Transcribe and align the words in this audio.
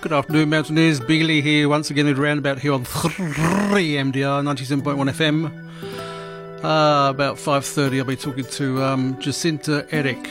Good 0.00 0.12
afternoon, 0.12 0.48
Mountaineers. 0.48 0.98
Bealy 0.98 1.42
here 1.42 1.68
once 1.68 1.90
again 1.90 2.06
at 2.06 2.16
Roundabout 2.16 2.58
here 2.58 2.72
on 2.72 2.84
3MDR 2.84 4.42
97.1 4.42 5.10
FM. 5.10 6.64
Uh, 6.64 7.10
about 7.10 7.36
5.30 7.36 7.98
I'll 7.98 8.04
be 8.06 8.16
talking 8.16 8.46
to 8.46 8.82
um, 8.82 9.16
Jacinda 9.16 9.86
Erich. 9.92 10.30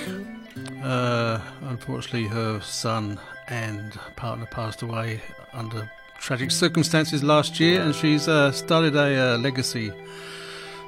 Uh, 0.83 1.39
unfortunately, 1.61 2.25
her 2.25 2.59
son 2.61 3.19
and 3.47 3.93
partner 4.15 4.47
passed 4.47 4.81
away 4.81 5.21
under 5.53 5.87
tragic 6.17 6.49
circumstances 6.49 7.23
last 7.23 7.59
year, 7.59 7.79
and 7.79 7.93
she's 7.93 8.27
uh, 8.27 8.51
started 8.51 8.95
a 8.95 9.35
uh, 9.35 9.37
legacy 9.37 9.93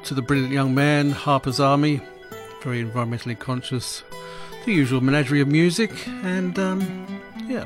to 0.05 0.15
the 0.15 0.23
brilliant 0.23 0.53
young 0.53 0.73
man, 0.73 1.11
Harper's 1.11 1.59
Army, 1.59 2.01
very 2.63 2.83
environmentally 2.83 3.37
conscious, 3.37 4.03
the 4.65 4.73
usual 4.73 5.01
menagerie 5.01 5.41
of 5.41 5.47
music, 5.47 5.91
and 6.07 6.57
um, 6.57 7.21
yeah, 7.47 7.65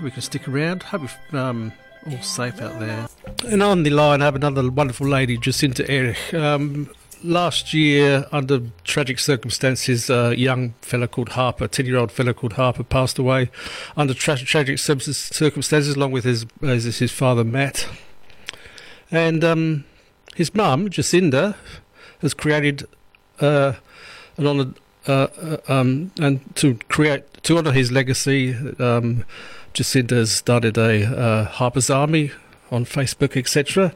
hope 0.00 0.12
can 0.12 0.22
stick 0.22 0.48
around. 0.48 0.82
Hope 0.82 1.02
you're 1.30 1.40
um, 1.40 1.72
all 2.06 2.22
safe 2.22 2.60
out 2.62 2.78
there. 2.80 3.06
And 3.46 3.62
on 3.62 3.82
the 3.82 3.90
line, 3.90 4.22
I 4.22 4.24
have 4.24 4.34
another 4.34 4.70
wonderful 4.70 5.06
lady, 5.06 5.36
Jacinda 5.36 5.88
Erich. 5.88 6.32
Um, 6.32 6.90
last 7.22 7.74
year, 7.74 8.26
under 8.32 8.62
tragic 8.84 9.18
circumstances, 9.18 10.08
a 10.08 10.34
young 10.36 10.72
fella 10.80 11.06
called 11.06 11.30
Harper, 11.30 11.64
a 11.64 11.68
10 11.68 11.84
year 11.84 11.98
old 11.98 12.10
fella 12.10 12.32
called 12.32 12.54
Harper, 12.54 12.82
passed 12.82 13.18
away 13.18 13.50
under 13.96 14.14
tra- 14.14 14.38
tragic 14.38 14.78
circumstances, 14.78 15.94
along 15.94 16.12
with 16.12 16.24
his, 16.24 16.46
his, 16.62 16.98
his 16.98 17.12
father, 17.12 17.44
Matt. 17.44 17.86
And 19.10 19.44
um, 19.44 19.84
his 20.34 20.54
mum, 20.54 20.88
Jacinda, 20.88 21.56
has 22.22 22.32
created 22.32 22.86
uh, 23.40 23.74
an 24.38 24.46
honour, 24.46 24.72
uh, 25.06 25.12
uh, 25.42 25.56
um, 25.68 26.10
and 26.18 26.40
to 26.56 26.76
create 26.88 27.24
to 27.42 27.58
honour 27.58 27.72
his 27.72 27.90
legacy, 27.90 28.54
um, 28.78 29.24
Jacinda 29.74 30.16
has 30.16 30.32
started 30.32 30.76
a 30.76 31.04
uh, 31.04 31.44
Harper's 31.44 31.90
Army 31.90 32.32
on 32.70 32.84
Facebook, 32.84 33.36
etc. 33.36 33.94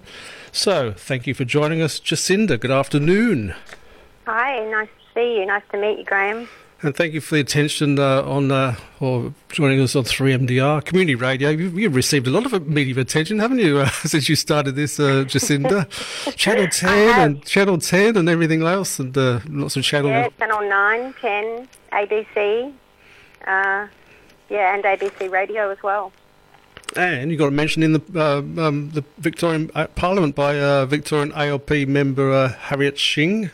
So, 0.52 0.92
thank 0.92 1.26
you 1.26 1.34
for 1.34 1.44
joining 1.44 1.82
us, 1.82 1.98
Jacinda. 1.98 2.58
Good 2.58 2.70
afternoon. 2.70 3.54
Hi, 4.26 4.64
nice 4.70 4.88
to 4.88 5.14
see 5.14 5.38
you. 5.38 5.46
Nice 5.46 5.62
to 5.72 5.78
meet 5.78 5.98
you, 5.98 6.04
Graham. 6.04 6.48
And 6.84 6.94
thank 6.94 7.14
you 7.14 7.20
for 7.20 7.36
the 7.36 7.40
attention 7.40 7.98
uh, 7.98 8.22
on 8.22 8.52
uh, 8.52 8.76
or 9.00 9.32
joining 9.48 9.80
us 9.80 9.96
on 9.96 10.04
3MDR 10.04 10.84
Community 10.84 11.14
Radio. 11.14 11.48
You've, 11.48 11.78
you've 11.78 11.94
received 11.94 12.26
a 12.26 12.30
lot 12.30 12.44
of 12.52 12.68
media 12.68 13.00
attention, 13.00 13.38
haven't 13.38 13.58
you, 13.58 13.78
uh, 13.80 13.88
since 13.88 14.28
you 14.28 14.36
started 14.36 14.76
this, 14.76 15.00
uh, 15.00 15.24
Jacinda? 15.26 15.88
Channel 16.36 16.68
10 16.68 17.20
and 17.20 17.44
Channel 17.44 17.78
10 17.78 18.16
and 18.18 18.28
everything 18.28 18.62
else, 18.62 18.98
and 18.98 19.16
uh, 19.16 19.40
lots 19.48 19.76
of 19.76 19.82
channels. 19.82 20.10
Yeah, 20.10 20.28
Channel 20.38 20.68
9, 20.68 21.14
10, 21.20 21.68
ABC, 21.92 22.72
uh, 23.46 23.86
yeah, 24.48 24.74
and 24.74 24.84
ABC 24.84 25.30
Radio 25.30 25.70
as 25.70 25.82
well. 25.82 26.12
And 26.96 27.30
you 27.30 27.36
got 27.36 27.48
a 27.48 27.50
mention 27.50 27.82
in 27.82 27.94
the 27.94 28.02
uh, 28.14 28.38
um, 28.66 28.90
the 28.90 29.04
Victorian 29.18 29.68
Parliament 29.94 30.34
by 30.34 30.84
Victorian 30.84 31.32
ALP 31.32 31.70
member 31.88 32.48
Harriet 32.48 32.98
Shing. 32.98 33.50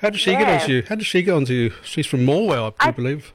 How 0.00 0.10
did 0.10 0.20
she 0.20 0.32
yeah. 0.32 0.40
get 0.40 0.60
onto 0.60 0.72
you? 0.72 0.82
How 0.88 0.96
did 0.96 1.06
she 1.06 1.22
get 1.22 1.32
onto 1.32 1.54
you? 1.54 1.72
She's 1.82 2.06
from 2.06 2.26
Morwell, 2.26 2.74
I, 2.78 2.88
I 2.88 2.90
believe. 2.90 3.32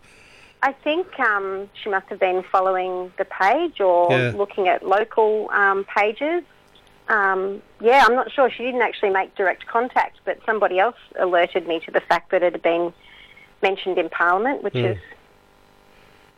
I 0.61 0.73
think 0.73 1.19
um, 1.19 1.69
she 1.81 1.89
must 1.89 2.07
have 2.07 2.19
been 2.19 2.43
following 2.51 3.11
the 3.17 3.25
page 3.25 3.79
or 3.79 4.11
yeah. 4.11 4.33
looking 4.35 4.67
at 4.67 4.85
local 4.85 5.49
um, 5.51 5.85
pages. 5.85 6.43
Um, 7.07 7.61
yeah, 7.81 8.05
I'm 8.05 8.13
not 8.13 8.31
sure. 8.31 8.51
She 8.51 8.63
didn't 8.63 8.81
actually 8.81 9.09
make 9.09 9.33
direct 9.35 9.65
contact, 9.67 10.19
but 10.25 10.39
somebody 10.45 10.77
else 10.77 10.97
alerted 11.17 11.67
me 11.67 11.79
to 11.85 11.91
the 11.91 12.01
fact 12.01 12.31
that 12.31 12.43
it 12.43 12.53
had 12.53 12.61
been 12.61 12.93
mentioned 13.63 13.97
in 13.97 14.09
Parliament, 14.09 14.61
which 14.63 14.73
mm. 14.73 14.91
is 14.91 14.97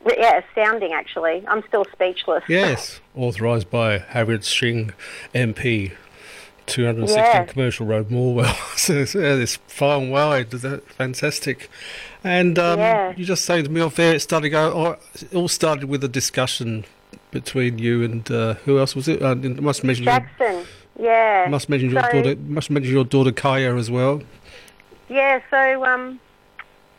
yeah, 0.06 0.42
astounding. 0.50 0.94
Actually, 0.94 1.44
I'm 1.48 1.64
still 1.68 1.86
speechless. 1.92 2.44
Yes, 2.48 3.00
authorised 3.16 3.70
by 3.70 4.00
Harriet 4.00 4.44
Shing, 4.44 4.94
MP. 5.34 5.94
216 6.68 7.18
yeah. 7.18 7.44
Commercial 7.46 7.86
Road, 7.86 8.10
Morwell. 8.10 8.56
so 8.78 9.20
yeah, 9.20 9.36
it's 9.36 9.58
far 9.68 10.00
and 10.00 10.12
wide. 10.12 10.52
Fantastic. 10.52 11.70
And 12.24 12.58
um, 12.58 12.80
yeah. 12.80 13.14
you 13.18 13.26
just 13.26 13.46
saying 13.46 13.66
to 13.66 13.70
me 13.70 13.82
off 13.82 14.00
air, 14.00 14.16
it 14.16 14.22
started 14.22 14.50
go. 14.50 14.72
Oh, 14.72 14.98
it 15.14 15.34
all 15.34 15.48
started 15.48 15.86
with 15.86 16.04
a 16.04 16.08
discussion 16.08 16.86
between 17.32 17.80
you 17.80 18.04
and 18.04 18.30
uh, 18.32 18.54
who 18.66 18.80
else 18.80 18.96
was 18.96 19.08
it? 19.08 19.22
Uh, 19.22 19.36
must 19.36 19.84
mention 19.84 20.06
Jackson. 20.06 20.66
Your, 20.98 21.08
yeah. 21.08 21.48
Must 21.50 21.68
mention 21.68 21.90
your 21.90 22.04
so, 22.04 22.12
daughter. 22.12 22.36
Must 22.36 22.70
mention 22.70 22.94
your 22.94 23.06
daughter 23.06 23.32
Kaya 23.32 23.76
as 23.76 23.90
well. 23.90 24.22
Yeah. 25.10 25.42
So 25.50 25.86
um, 25.86 26.20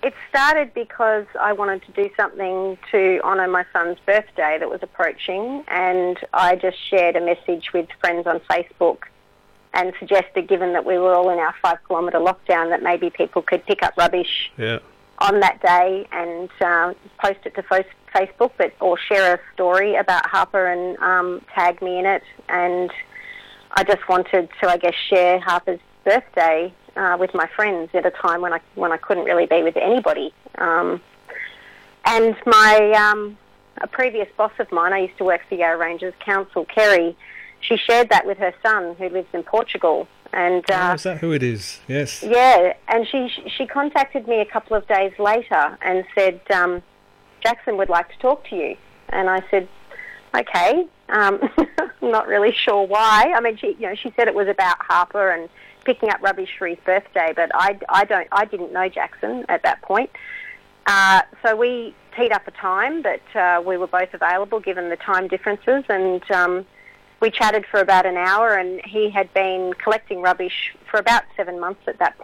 it 0.02 0.14
started 0.28 0.74
because 0.74 1.26
I 1.38 1.52
wanted 1.52 1.82
to 1.86 1.92
do 1.92 2.10
something 2.16 2.76
to 2.90 3.20
honour 3.22 3.46
my 3.46 3.64
son's 3.72 3.98
birthday 4.04 4.56
that 4.58 4.68
was 4.68 4.80
approaching, 4.82 5.64
and 5.68 6.18
I 6.32 6.56
just 6.56 6.76
shared 6.90 7.14
a 7.14 7.20
message 7.20 7.72
with 7.72 7.88
friends 8.00 8.26
on 8.26 8.41
Facebook 8.50 8.98
and 9.74 9.92
suggested, 9.98 10.48
given 10.48 10.72
that 10.72 10.84
we 10.84 10.98
were 10.98 11.14
all 11.14 11.30
in 11.30 11.38
our 11.38 11.54
five 11.62 11.78
kilometre 11.86 12.18
lockdown, 12.18 12.70
that 12.70 12.82
maybe 12.82 13.10
people 13.10 13.42
could 13.42 13.64
pick 13.64 13.82
up 13.82 13.94
rubbish 13.96 14.50
yeah. 14.58 14.80
on 15.18 15.41
that 15.41 15.62
day 15.62 16.06
and 16.12 16.50
uh, 16.60 16.92
post 17.22 17.38
it 17.44 17.54
to 17.54 17.62
Facebook, 17.62 18.50
but 18.58 18.72
or 18.80 18.98
share 18.98 19.34
a 19.34 19.41
story 19.54 19.94
about 19.94 20.26
Harper 20.26 20.66
and 20.66 20.98
um, 20.98 21.41
tag 21.54 21.80
me 21.80 21.98
in 21.98 22.06
it. 22.06 22.22
And 22.48 22.91
I 23.70 23.84
just 23.84 24.06
wanted 24.08 24.50
to, 24.60 24.68
I 24.68 24.76
guess, 24.76 24.94
share 25.08 25.38
Harper's 25.41 25.80
birthday 26.04 26.74
uh, 26.97 27.16
with 27.19 27.34
my 27.34 27.48
friends 27.54 27.91
at 27.94 28.06
a 28.06 28.10
time 28.10 28.41
when 28.41 28.53
I 28.53 28.60
when 28.75 28.92
I 28.92 28.97
couldn't 28.97 29.25
really 29.25 29.47
be 29.47 29.62
with 29.62 29.76
anybody. 29.76 30.32
Um, 30.56 31.00
and 32.04 32.36
my 32.47 32.92
um, 32.92 33.38
a 33.80 33.86
previous 33.86 34.28
boss 34.36 34.53
of 34.58 34.70
mine, 34.72 34.92
I 34.92 34.98
used 35.00 35.19
to 35.19 35.25
work 35.25 35.42
for 35.48 35.54
Yarra 35.54 35.78
Ranges 35.78 36.14
Council, 36.20 36.64
Kerry 36.64 37.16
she 37.62 37.76
shared 37.76 38.10
that 38.10 38.26
with 38.26 38.38
her 38.38 38.53
son 38.62 38.97
who 38.97 39.08
lives 39.08 39.28
in 39.32 39.42
Portugal. 39.42 40.06
And 40.32 40.69
uh, 40.70 40.88
oh, 40.91 40.94
is 40.94 41.03
that 41.04 41.19
who 41.19 41.32
it 41.32 41.42
is? 41.42 41.80
Yes. 41.88 42.22
Yeah, 42.22 42.75
and 42.88 43.06
she 43.06 43.28
she 43.56 43.66
contacted 43.66 44.26
me 44.26 44.41
a 44.41 44.47
couple 44.47 44.76
of 44.76 44.86
days 44.88 45.12
later 45.19 45.78
and 45.82 46.04
said 46.14 46.41
um, 46.50 46.82
Jackson 47.42 47.76
would 47.76 47.88
like 47.88 48.10
to 48.10 48.19
talk 48.19 48.44
to 48.48 48.56
you. 48.56 48.76
And 49.10 49.28
I 49.28 49.42
said, 49.50 49.69
okay. 50.34 50.86
Um, 51.10 51.41
not 52.03 52.26
really 52.26 52.53
sure 52.53 52.86
why. 52.86 53.32
I 53.34 53.41
mean, 53.41 53.56
she 53.59 53.76
you 53.78 53.88
know 53.88 53.94
she 53.94 54.12
said 54.16 54.26
it 54.26 54.34
was 54.34 54.48
about 54.48 54.78
Harper 54.80 55.30
and 55.30 55.48
picking 55.84 56.10
up 56.10 56.20
rubbish 56.22 56.50
for 56.59 56.66
his 56.66 56.78
birthday, 56.84 57.32
but 57.34 57.50
I, 57.54 57.78
I 57.88 58.04
don't 58.04 58.28
I 58.32 58.44
didn't 58.44 58.72
know 58.72 58.88
Jackson 58.88 59.44
at 59.48 59.62
that 59.62 59.82
point. 59.82 60.10
Uh, 60.87 61.22
so 61.43 61.54
we 61.54 61.94
teed 62.16 62.32
up 62.32 62.47
a 62.48 62.50
time 62.50 63.03
that 63.03 63.37
uh, 63.37 63.62
we 63.62 63.76
were 63.76 63.87
both 63.87 64.12
available 64.12 64.60
given 64.60 64.91
the 64.91 64.97
time 64.97 65.28
differences 65.28 65.84
and. 65.88 66.31
Um, 66.31 66.66
we 67.22 67.31
chatted 67.31 67.65
for 67.71 67.78
about 67.78 68.04
an 68.04 68.16
hour, 68.16 68.56
and 68.56 68.81
he 68.84 69.09
had 69.09 69.32
been 69.32 69.72
collecting 69.75 70.21
rubbish 70.21 70.75
for 70.91 70.98
about 70.98 71.22
seven 71.37 71.60
months 71.60 71.82
at 71.87 72.00
that. 72.00 72.16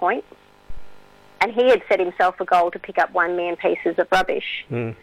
And 1.40 1.52
he 1.52 1.68
had 1.68 1.82
set 1.88 2.00
himself 2.00 2.40
a 2.40 2.44
goal 2.44 2.72
to 2.72 2.80
pick 2.80 2.98
up 2.98 3.12
one 3.12 3.36
million 3.36 3.54
pieces 3.54 3.96
of 3.96 4.08
rubbish. 4.10 4.66
Mm. 4.68 4.96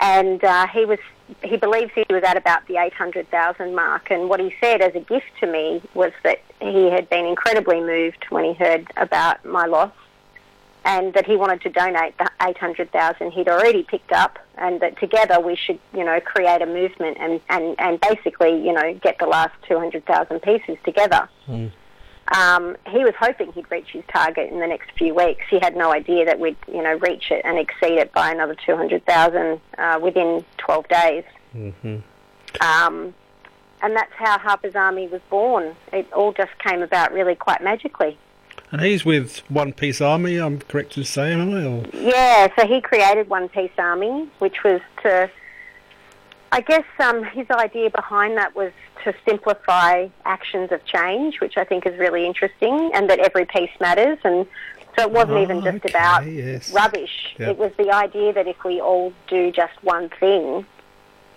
And 0.00 0.42
uh, 0.44 0.66
he 0.68 0.84
was 0.84 0.98
he 1.42 1.56
believes 1.56 1.90
he 1.94 2.04
was 2.08 2.22
at 2.22 2.36
about 2.36 2.66
the 2.68 2.76
eight 2.76 2.92
hundred 2.92 3.30
thousand 3.30 3.74
mark. 3.74 4.10
And 4.10 4.28
what 4.28 4.40
he 4.40 4.54
said 4.60 4.80
as 4.80 4.94
a 4.94 5.00
gift 5.00 5.26
to 5.40 5.46
me 5.46 5.82
was 5.94 6.12
that 6.22 6.40
he 6.60 6.90
had 6.90 7.08
been 7.08 7.26
incredibly 7.26 7.80
moved 7.80 8.26
when 8.30 8.44
he 8.44 8.54
heard 8.54 8.90
about 8.96 9.44
my 9.44 9.66
loss 9.66 9.92
and 10.86 11.14
that 11.14 11.26
he 11.26 11.36
wanted 11.36 11.60
to 11.62 11.68
donate 11.68 12.16
the 12.16 12.30
800,000 12.40 13.32
he'd 13.32 13.48
already 13.48 13.82
picked 13.82 14.12
up 14.12 14.38
and 14.56 14.80
that 14.80 14.98
together 14.98 15.40
we 15.40 15.56
should, 15.56 15.80
you 15.92 16.04
know, 16.04 16.20
create 16.20 16.62
a 16.62 16.66
movement 16.66 17.16
and, 17.18 17.40
and, 17.50 17.74
and 17.78 18.00
basically, 18.00 18.64
you 18.64 18.72
know, 18.72 18.94
get 18.94 19.18
the 19.18 19.26
last 19.26 19.52
200,000 19.68 20.40
pieces 20.40 20.78
together. 20.84 21.28
Mm. 21.48 21.72
Um, 22.34 22.76
he 22.88 22.98
was 22.98 23.14
hoping 23.18 23.52
he'd 23.52 23.70
reach 23.70 23.90
his 23.90 24.02
target 24.12 24.50
in 24.50 24.58
the 24.58 24.66
next 24.66 24.90
few 24.98 25.14
weeks. 25.14 25.44
He 25.48 25.60
had 25.60 25.76
no 25.76 25.92
idea 25.92 26.24
that 26.24 26.40
we'd, 26.40 26.56
you 26.66 26.82
know, 26.82 26.94
reach 26.94 27.30
it 27.30 27.42
and 27.44 27.58
exceed 27.58 27.98
it 27.98 28.12
by 28.12 28.32
another 28.32 28.56
200,000 28.66 29.60
uh, 29.78 30.00
within 30.02 30.44
12 30.58 30.88
days. 30.88 31.24
Mm-hmm. 31.54 31.96
Um, 32.60 33.14
and 33.82 33.94
that's 33.94 34.12
how 34.14 34.38
Harper's 34.38 34.74
Army 34.74 35.06
was 35.06 35.20
born. 35.30 35.76
It 35.92 36.12
all 36.12 36.32
just 36.32 36.58
came 36.58 36.82
about 36.82 37.12
really 37.12 37.34
quite 37.34 37.62
magically. 37.62 38.18
And 38.72 38.80
he's 38.80 39.04
with 39.04 39.38
One 39.48 39.72
Piece 39.72 40.00
Army, 40.00 40.38
I'm 40.38 40.58
correct 40.60 40.92
to 40.94 41.04
say, 41.04 41.32
am 41.32 41.54
I? 41.54 41.64
Or? 41.64 41.84
Yeah, 41.92 42.48
so 42.58 42.66
he 42.66 42.80
created 42.80 43.28
One 43.28 43.48
Piece 43.48 43.70
Army, 43.78 44.28
which 44.40 44.64
was 44.64 44.80
to, 45.02 45.30
I 46.52 46.60
guess 46.60 46.84
um, 46.98 47.24
his 47.24 47.50
idea 47.50 47.90
behind 47.90 48.36
that 48.36 48.54
was 48.54 48.72
to 49.04 49.14
simplify 49.26 50.08
actions 50.24 50.72
of 50.72 50.84
change, 50.84 51.40
which 51.40 51.56
I 51.56 51.64
think 51.64 51.86
is 51.86 51.98
really 51.98 52.26
interesting, 52.26 52.90
and 52.94 53.10
that 53.10 53.18
every 53.18 53.44
piece 53.44 53.70
matters. 53.80 54.18
And 54.24 54.46
so 54.96 55.02
it 55.04 55.10
wasn't 55.10 55.38
oh, 55.38 55.42
even 55.42 55.62
just 55.62 55.84
okay, 55.84 55.90
about 55.90 56.26
yes. 56.26 56.72
rubbish. 56.72 57.34
Yep. 57.38 57.48
It 57.50 57.58
was 57.58 57.72
the 57.76 57.90
idea 57.90 58.32
that 58.32 58.46
if 58.46 58.64
we 58.64 58.80
all 58.80 59.12
do 59.28 59.50
just 59.52 59.74
one 59.82 60.08
thing, 60.20 60.64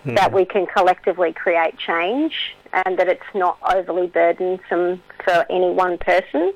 hmm. 0.04 0.14
that 0.14 0.32
we 0.32 0.44
can 0.44 0.66
collectively 0.66 1.32
create 1.32 1.76
change 1.78 2.56
and 2.72 2.98
that 2.98 3.08
it's 3.08 3.22
not 3.34 3.58
overly 3.74 4.06
burdensome 4.06 5.02
for 5.24 5.44
any 5.50 5.70
one 5.70 5.98
person. 5.98 6.52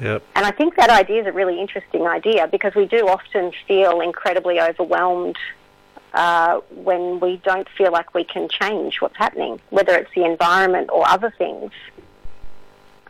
Yep. 0.00 0.22
And 0.34 0.46
I 0.46 0.50
think 0.50 0.76
that 0.76 0.90
idea 0.90 1.20
is 1.20 1.26
a 1.26 1.32
really 1.32 1.60
interesting 1.60 2.06
idea 2.06 2.48
because 2.48 2.74
we 2.74 2.86
do 2.86 3.08
often 3.08 3.52
feel 3.66 4.00
incredibly 4.00 4.60
overwhelmed 4.60 5.36
uh, 6.14 6.60
when 6.70 7.20
we 7.20 7.36
don't 7.44 7.68
feel 7.76 7.92
like 7.92 8.14
we 8.14 8.24
can 8.24 8.48
change 8.48 9.00
what's 9.00 9.16
happening, 9.16 9.60
whether 9.70 9.94
it's 9.96 10.10
the 10.14 10.24
environment 10.24 10.88
or 10.92 11.06
other 11.08 11.32
things. 11.36 11.70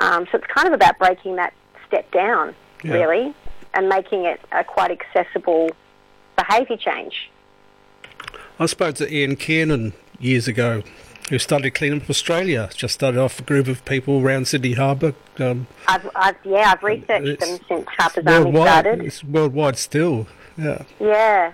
Um, 0.01 0.27
so 0.33 0.39
it's 0.39 0.47
kind 0.47 0.67
of 0.67 0.75
about 0.75 0.99
breaking 0.99 1.37
that 1.37 1.53
step 1.87 2.11
down, 2.11 2.55
Yeah. 2.83 2.95
really, 2.95 3.35
and 3.75 3.89
making 3.89 4.25
it 4.25 4.41
a 4.53 4.65
quite 4.65 4.91
accessible 4.91 5.71
behaviour 6.37 6.77
change. 6.77 7.31
I 8.59 8.67
spoke 8.67 8.95
to 8.97 9.13
Ian 9.13 9.37
Kiernan 9.37 9.93
years 10.19 10.49
ago, 10.49 10.83
who 11.31 11.39
started 11.39 11.71
cleaning 11.75 12.03
up 12.03 12.11
Australia. 12.11 12.71
Just 12.75 12.95
started 12.95 13.19
off 13.21 13.39
a 13.39 13.43
group 13.43 13.67
of 13.69 13.85
people 13.85 14.21
around 14.21 14.47
Sydney 14.49 14.73
Harbour. 14.75 15.15
Um, 15.39 15.67
I've, 15.89 16.09
I've 16.15 16.37
yeah, 16.45 16.73
I've 16.73 16.83
researched 16.83 17.41
them 17.41 17.59
since 17.69 17.87
Harper's 17.89 18.27
Army 18.27 18.53
started. 18.53 19.01
it's 19.05 19.25
worldwide 19.25 19.77
still. 19.77 20.27
Yeah. 20.57 20.83
Yeah, 21.01 21.53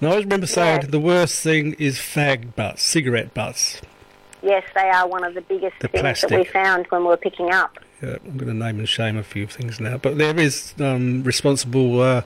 And 0.00 0.08
I 0.08 0.12
always 0.12 0.24
remember 0.24 0.46
saying 0.46 0.80
Yeah. 0.82 0.86
the 0.88 1.00
worst 1.00 1.42
thing 1.42 1.74
is 1.78 1.98
fag 1.98 2.54
butts, 2.56 2.82
cigarette 2.82 3.34
butts. 3.34 3.80
yes, 4.42 4.64
they 4.74 4.88
are 4.88 5.06
one 5.06 5.22
of 5.24 5.34
the 5.34 5.42
biggest 5.42 5.74
The 5.80 5.88
things 5.88 6.22
that 6.22 6.30
we 6.30 6.44
found 6.44 6.86
when 6.88 7.02
we 7.02 7.08
were 7.08 7.16
picking 7.18 7.52
up. 7.52 7.78
Yeah, 8.02 8.16
I'm 8.24 8.38
going 8.38 8.48
to 8.48 8.54
name 8.54 8.78
and 8.78 8.88
shame 8.88 9.18
a 9.18 9.22
few 9.22 9.46
things 9.46 9.78
now, 9.78 9.98
but 9.98 10.16
there 10.16 10.38
is 10.40 10.72
um, 10.80 11.22
responsible 11.22 12.00
uh, 12.00 12.22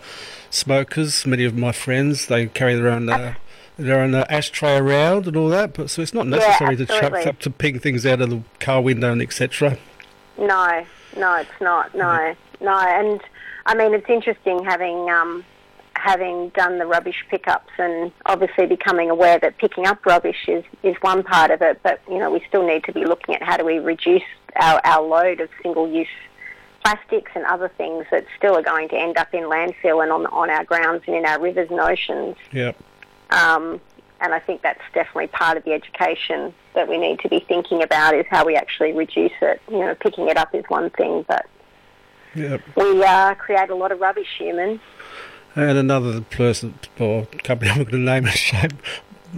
smokers. 0.51 1.27
Many 1.27 1.45
of 1.45 1.57
my 1.57 1.73
friends 1.73 2.27
they 2.27 2.47
carry 2.47 2.77
their 2.77 2.89
own 2.89 3.09
uh, 3.09 3.35
their 3.77 3.99
own 4.01 4.15
uh, 4.15 4.25
ashtray 4.31 4.77
around 4.77 5.27
and 5.27 5.37
all 5.37 5.49
that. 5.49 5.75
But 5.75 5.91
so 5.91 6.01
it's 6.01 6.15
not 6.15 6.29
necessary 6.29 6.77
to 6.77 6.87
chuck 6.87 7.27
up 7.27 7.41
to 7.41 7.51
ping 7.51 7.81
things 7.81 8.07
out 8.07 8.21
of 8.21 8.31
the 8.31 8.43
car 8.61 8.81
window 8.81 9.11
and 9.11 9.21
etc. 9.21 9.77
No, 10.39 10.87
no, 11.17 11.35
it's 11.35 11.61
not. 11.61 11.93
No, 11.97 12.37
no, 12.61 12.79
and 12.79 13.21
I 13.67 13.75
mean 13.75 13.95
it's 13.95 14.09
interesting 14.09 14.65
having 14.65 15.11
um, 15.11 15.45
having 16.05 16.51
done 16.51 16.79
the 16.79 16.85
rubbish 16.85 17.25
pickups 17.31 17.73
and 17.79 18.13
obviously 18.27 18.67
becoming 18.67 19.09
aware 19.09 19.39
that 19.39 19.57
picking 19.57 19.87
up 19.87 20.05
rubbish 20.05 20.45
is 20.49 20.63
is 20.83 20.95
one 21.01 21.23
part 21.23 21.51
of 21.51 21.63
it, 21.63 21.81
but 21.83 21.99
you 22.09 22.19
know 22.19 22.31
we 22.31 22.45
still 22.47 22.67
need 22.67 22.85
to 22.85 22.93
be 22.93 23.07
looking 23.07 23.35
at 23.35 23.43
how 23.43 23.57
do 23.57 23.65
we 23.65 23.79
reduce 23.79 24.23
our, 24.57 24.83
our 24.85 25.03
load 25.03 25.41
of 25.41 25.49
single 25.63 25.91
use 25.91 26.07
plastics 26.85 27.33
and 27.35 27.47
other 27.47 27.71
things 27.79 28.05
that 28.11 28.27
still 28.37 28.55
are 28.55 28.63
going 28.63 28.87
to 28.91 28.97
end 28.97 29.17
up 29.17 29.33
in 29.33 29.45
landfill 29.45 30.03
and 30.03 30.13
on 30.13 30.27
on 30.27 30.51
our 30.51 30.65
grounds 30.65 31.03
and 31.07 31.17
in 31.17 31.25
our 31.25 31.41
rivers 31.41 31.71
and 31.71 31.81
oceans. 31.81 32.37
Yeah, 32.53 32.73
Um, 33.31 33.81
and 34.21 34.35
I 34.35 34.41
think 34.41 34.61
that's 34.61 34.83
definitely 34.93 35.29
part 35.29 35.57
of 35.57 35.65
the 35.65 35.73
education 35.73 36.53
that 36.75 36.87
we 36.87 36.99
need 36.99 37.21
to 37.21 37.31
be 37.31 37.41
thinking 37.41 37.83
about 37.83 38.15
is 38.15 38.27
how 38.29 38.45
we 38.45 38.57
actually 38.57 38.93
reduce 38.93 39.39
it. 39.41 39.63
You 39.71 39.79
know, 39.79 39.95
picking 39.95 40.29
it 40.29 40.37
up 40.37 40.55
is 40.55 40.65
one 40.69 40.91
thing, 40.91 41.25
but 41.27 41.47
yeah. 42.35 42.59
we 42.77 43.03
uh, 43.03 43.35
create 43.37 43.71
a 43.71 43.75
lot 43.75 43.91
of 43.91 44.01
rubbish, 44.01 44.29
humans. 44.39 44.81
And 45.57 45.79
another 45.79 46.21
person 46.21 46.79
or 46.99 47.27
company 47.43 47.71
I'm 47.73 47.79
not 47.79 47.91
going 47.91 48.05
to 48.05 48.11
name 48.11 48.25
and 48.27 48.35
shame. 48.35 48.71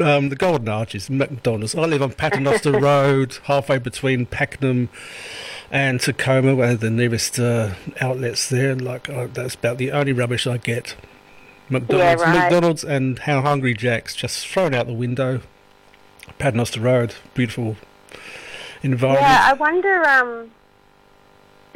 Um, 0.00 0.28
the 0.28 0.36
Golden 0.36 0.68
Arches, 0.68 1.08
McDonald's. 1.08 1.74
I 1.74 1.80
live 1.86 2.02
on 2.02 2.12
Paternoster 2.12 2.72
Road, 2.80 3.38
halfway 3.44 3.78
between 3.78 4.26
Pakenham 4.26 4.90
and 5.70 6.00
Tacoma, 6.00 6.54
where 6.54 6.74
the 6.74 6.90
nearest 6.90 7.38
uh, 7.38 7.74
outlets 8.00 8.48
there. 8.48 8.70
And 8.70 8.82
like 8.82 9.08
uh, 9.08 9.28
that's 9.32 9.54
about 9.54 9.78
the 9.78 9.92
only 9.92 10.12
rubbish 10.12 10.46
I 10.46 10.58
get. 10.58 10.96
McDonald's, 11.68 12.22
right. 12.22 12.38
McDonald's, 12.38 12.84
and 12.84 13.18
How 13.20 13.40
Hungry 13.40 13.74
Jacks 13.74 14.14
just 14.14 14.46
thrown 14.46 14.74
out 14.74 14.86
the 14.86 14.92
window. 14.92 15.40
Paternoster 16.38 16.80
Road, 16.80 17.14
beautiful 17.34 17.76
environment. 18.82 19.22
Yeah, 19.22 19.40
I 19.44 19.52
wonder. 19.54 20.48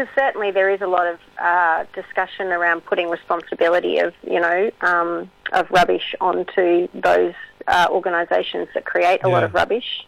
Because 0.01 0.15
certainly 0.15 0.51
there 0.51 0.71
is 0.71 0.81
a 0.81 0.87
lot 0.87 1.07
of 1.07 1.19
uh, 1.39 1.85
discussion 1.95 2.47
around 2.47 2.87
putting 2.87 3.11
responsibility 3.11 3.99
of 3.99 4.15
you 4.27 4.41
know 4.41 4.71
um, 4.81 5.31
of 5.53 5.71
rubbish 5.71 6.15
onto 6.23 6.89
those 6.95 7.35
uh, 7.69 7.87
organisations 7.91 8.69
that 8.73 8.87
create 8.87 9.21
a 9.25 9.29
lot 9.29 9.45
of 9.45 9.53
rubbish. 9.53 10.07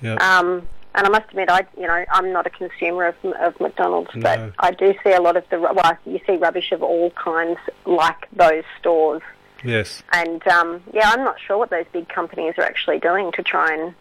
Yeah. 0.00 0.14
Um, 0.14 0.66
and 0.94 1.06
I 1.06 1.10
must 1.10 1.28
admit, 1.28 1.50
I 1.50 1.66
you 1.76 1.86
know 1.86 2.02
I'm 2.10 2.32
not 2.32 2.46
a 2.46 2.50
consumer 2.50 3.08
of, 3.08 3.14
of 3.38 3.60
McDonald's, 3.60 4.08
No. 4.14 4.22
but 4.22 4.52
I 4.58 4.70
do 4.70 4.94
see 5.04 5.12
a 5.12 5.20
lot 5.20 5.36
of 5.36 5.44
the 5.50 5.60
well, 5.60 5.98
you 6.06 6.18
see 6.26 6.36
rubbish 6.36 6.72
of 6.72 6.82
all 6.82 7.10
kinds 7.10 7.58
like 7.84 8.26
those 8.32 8.64
stores, 8.78 9.20
yes. 9.62 10.02
and 10.14 10.48
um, 10.48 10.82
yeah, 10.94 11.10
I'm 11.10 11.24
not 11.24 11.38
sure 11.38 11.58
what 11.58 11.68
those 11.68 11.84
big 11.92 12.08
companies 12.08 12.54
are 12.56 12.64
actually 12.64 13.00
doing 13.00 13.32
to 13.32 13.42
try 13.42 13.74
and 13.74 13.94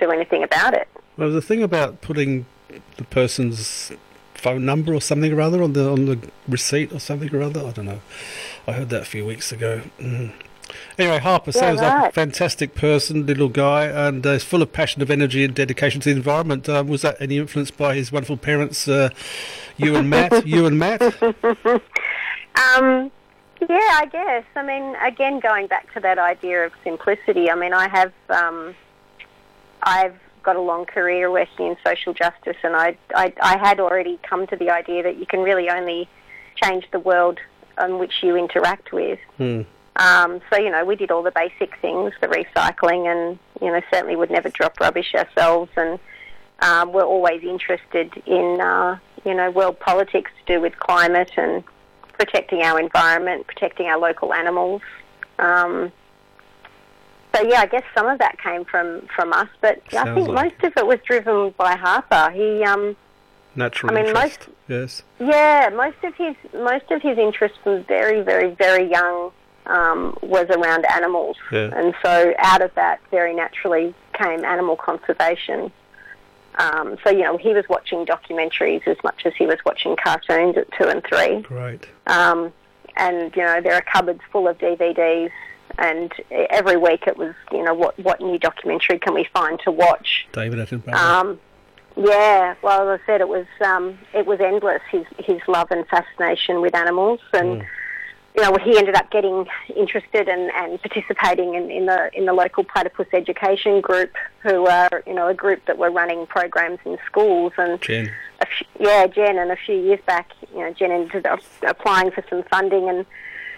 do 0.00 0.10
anything 0.10 0.42
about 0.42 0.74
it. 0.74 0.88
Well, 1.16 1.30
the 1.30 1.42
thing 1.42 1.62
about 1.62 2.00
putting 2.00 2.46
the 2.96 3.04
person's 3.04 3.92
phone 4.34 4.64
number 4.64 4.94
or 4.94 5.00
something 5.00 5.32
or 5.32 5.40
other 5.40 5.62
on 5.62 5.72
the 5.72 5.88
on 5.90 6.06
the 6.06 6.18
receipt 6.48 6.92
or 6.92 7.00
something 7.00 7.34
or 7.34 7.42
other, 7.42 7.64
I 7.64 7.70
don't 7.70 7.86
know. 7.86 8.00
I 8.66 8.72
heard 8.72 8.90
that 8.90 9.02
a 9.02 9.06
few 9.06 9.24
weeks 9.24 9.52
ago. 9.52 9.82
Mm. 9.98 10.32
Anyway, 10.98 11.18
Harper 11.18 11.52
Yeah, 11.54 11.60
sounds 11.60 11.80
like 11.80 12.10
a 12.10 12.12
fantastic 12.12 12.74
person, 12.74 13.26
little 13.26 13.48
guy, 13.48 13.84
and 13.86 14.26
uh, 14.26 14.30
is 14.30 14.44
full 14.44 14.62
of 14.62 14.72
passion 14.72 15.02
of 15.02 15.10
energy 15.10 15.44
and 15.44 15.54
dedication 15.54 16.00
to 16.00 16.10
the 16.10 16.16
environment. 16.16 16.68
Uh, 16.68 16.82
was 16.86 17.02
that 17.02 17.16
any 17.20 17.38
influence 17.38 17.70
by 17.70 17.94
his 17.94 18.10
wonderful 18.10 18.36
parents, 18.36 18.88
uh, 18.88 19.10
you 19.76 19.94
and 19.96 20.08
Matt? 20.08 20.46
you 20.46 20.66
and 20.66 20.78
Matt? 20.78 21.02
Um, 22.56 23.10
yeah, 23.60 23.98
I 24.00 24.08
guess. 24.10 24.44
I 24.54 24.62
mean, 24.62 24.94
again, 24.96 25.40
going 25.40 25.66
back 25.66 25.92
to 25.94 26.00
that 26.00 26.18
idea 26.18 26.64
of 26.66 26.72
simplicity. 26.82 27.50
I 27.50 27.56
mean, 27.56 27.72
I 27.72 27.88
have, 27.88 28.12
um, 28.28 28.74
I've 29.82 30.18
got 30.44 30.56
a 30.56 30.60
long 30.60 30.84
career 30.84 31.30
working 31.30 31.68
in 31.68 31.76
social 31.84 32.14
justice, 32.14 32.56
and 32.62 32.76
I, 32.76 32.96
I, 33.14 33.32
I 33.40 33.58
had 33.58 33.80
already 33.80 34.18
come 34.22 34.46
to 34.48 34.56
the 34.56 34.70
idea 34.70 35.02
that 35.02 35.16
you 35.16 35.26
can 35.26 35.40
really 35.40 35.68
only 35.68 36.08
change 36.62 36.86
the 36.92 37.00
world 37.00 37.38
on 37.78 37.98
which 37.98 38.22
you 38.22 38.36
interact 38.36 38.92
with. 38.92 39.18
Hmm. 39.36 39.62
Um, 39.96 40.40
so 40.50 40.58
you 40.58 40.70
know, 40.70 40.84
we 40.84 40.96
did 40.96 41.10
all 41.10 41.22
the 41.22 41.30
basic 41.30 41.78
things, 41.80 42.12
the 42.20 42.26
recycling, 42.26 43.06
and 43.06 43.38
you 43.60 43.70
know, 43.70 43.80
certainly 43.92 44.16
would 44.16 44.30
never 44.30 44.48
drop 44.48 44.80
rubbish 44.80 45.14
ourselves, 45.14 45.70
and 45.76 45.98
um, 46.60 46.92
we're 46.92 47.04
always 47.04 47.42
interested 47.42 48.12
in 48.26 48.60
uh, 48.60 48.98
you 49.24 49.34
know 49.34 49.50
world 49.50 49.78
politics 49.78 50.30
to 50.38 50.54
do 50.54 50.60
with 50.60 50.78
climate 50.78 51.30
and 51.36 51.62
protecting 52.18 52.62
our 52.62 52.80
environment, 52.80 53.46
protecting 53.46 53.86
our 53.86 53.98
local 53.98 54.34
animals. 54.34 54.82
Um, 55.38 55.92
so 57.34 57.42
yeah, 57.42 57.60
I 57.62 57.66
guess 57.66 57.82
some 57.96 58.06
of 58.06 58.18
that 58.18 58.38
came 58.38 58.64
from 58.64 59.08
from 59.14 59.32
us, 59.32 59.48
but 59.60 59.80
I 59.92 60.14
think 60.14 60.28
like 60.28 60.52
most 60.60 60.64
of 60.64 60.72
it 60.76 60.86
was 60.86 60.98
driven 61.06 61.50
by 61.56 61.76
Harper. 61.76 62.30
He 62.30 62.62
um, 62.64 62.96
Natural 63.56 63.92
I 63.92 63.94
mean, 63.94 64.06
interest. 64.06 64.48
Yes. 64.68 65.02
yeah, 65.20 65.70
most 65.74 66.02
of 66.02 66.14
his 66.16 66.34
most 66.54 66.90
of 66.90 67.02
his 67.02 67.18
interest 67.18 67.54
from 67.62 67.84
very, 67.84 68.20
very, 68.22 68.50
very 68.54 68.90
young 68.90 69.30
um, 69.66 70.16
was 70.22 70.46
around 70.50 70.84
animals, 70.90 71.36
Yeah. 71.52 71.70
and 71.74 71.94
so 72.04 72.34
out 72.38 72.62
of 72.62 72.74
that, 72.74 73.00
very 73.10 73.34
naturally 73.34 73.94
came 74.12 74.44
animal 74.44 74.76
conservation. 74.76 75.70
Um, 76.56 76.98
so 77.04 77.10
you 77.10 77.22
know, 77.22 77.36
he 77.36 77.52
was 77.52 77.64
watching 77.68 78.04
documentaries 78.06 78.86
as 78.88 78.96
much 79.04 79.24
as 79.24 79.34
he 79.36 79.46
was 79.46 79.58
watching 79.64 79.96
cartoons 79.96 80.56
at 80.56 80.70
two 80.72 80.84
and 80.88 81.02
three, 81.04 81.42
Great. 81.42 81.86
um, 82.08 82.52
and 82.96 83.34
you 83.36 83.42
know, 83.42 83.60
there 83.60 83.74
are 83.74 83.82
cupboards 83.82 84.20
full 84.32 84.48
of 84.48 84.58
DVDs. 84.58 85.30
And 85.78 86.12
every 86.30 86.76
week 86.76 87.06
it 87.06 87.16
was, 87.16 87.34
you 87.52 87.62
know, 87.62 87.74
what 87.74 87.98
what 87.98 88.20
new 88.20 88.38
documentary 88.38 88.98
can 88.98 89.14
we 89.14 89.24
find 89.32 89.58
to 89.60 89.70
watch? 89.70 90.26
David 90.32 90.58
Attenborough. 90.58 90.94
Um, 90.94 91.40
yeah, 91.96 92.54
well, 92.62 92.90
as 92.90 93.00
I 93.00 93.06
said, 93.06 93.20
it 93.20 93.28
was 93.28 93.46
um, 93.64 93.98
it 94.12 94.26
was 94.26 94.40
endless 94.40 94.82
his 94.90 95.04
his 95.18 95.40
love 95.46 95.68
and 95.70 95.86
fascination 95.86 96.60
with 96.60 96.74
animals, 96.74 97.20
and 97.32 97.64
you 98.34 98.42
know 98.42 98.56
he 98.56 98.76
ended 98.76 98.96
up 98.96 99.10
getting 99.12 99.46
interested 99.76 100.28
and, 100.28 100.50
and 100.56 100.80
participating 100.82 101.54
in, 101.54 101.70
in 101.70 101.86
the 101.86 102.10
in 102.12 102.26
the 102.26 102.32
local 102.32 102.64
platypus 102.64 103.06
education 103.12 103.80
group, 103.80 104.12
who 104.40 104.66
are 104.66 105.04
you 105.06 105.14
know 105.14 105.28
a 105.28 105.34
group 105.34 105.64
that 105.66 105.78
were 105.78 105.90
running 105.90 106.26
programs 106.26 106.80
in 106.84 106.98
schools, 107.06 107.52
and 107.58 107.80
Jen. 107.80 108.10
a 108.40 108.46
few, 108.46 108.66
yeah, 108.80 109.06
Jen, 109.06 109.38
and 109.38 109.52
a 109.52 109.56
few 109.56 109.76
years 109.76 110.00
back, 110.04 110.32
you 110.52 110.60
know, 110.60 110.72
Jen 110.72 110.90
ended 110.90 111.26
up 111.26 111.40
applying 111.64 112.10
for 112.10 112.24
some 112.28 112.42
funding 112.50 112.88
and 112.88 113.06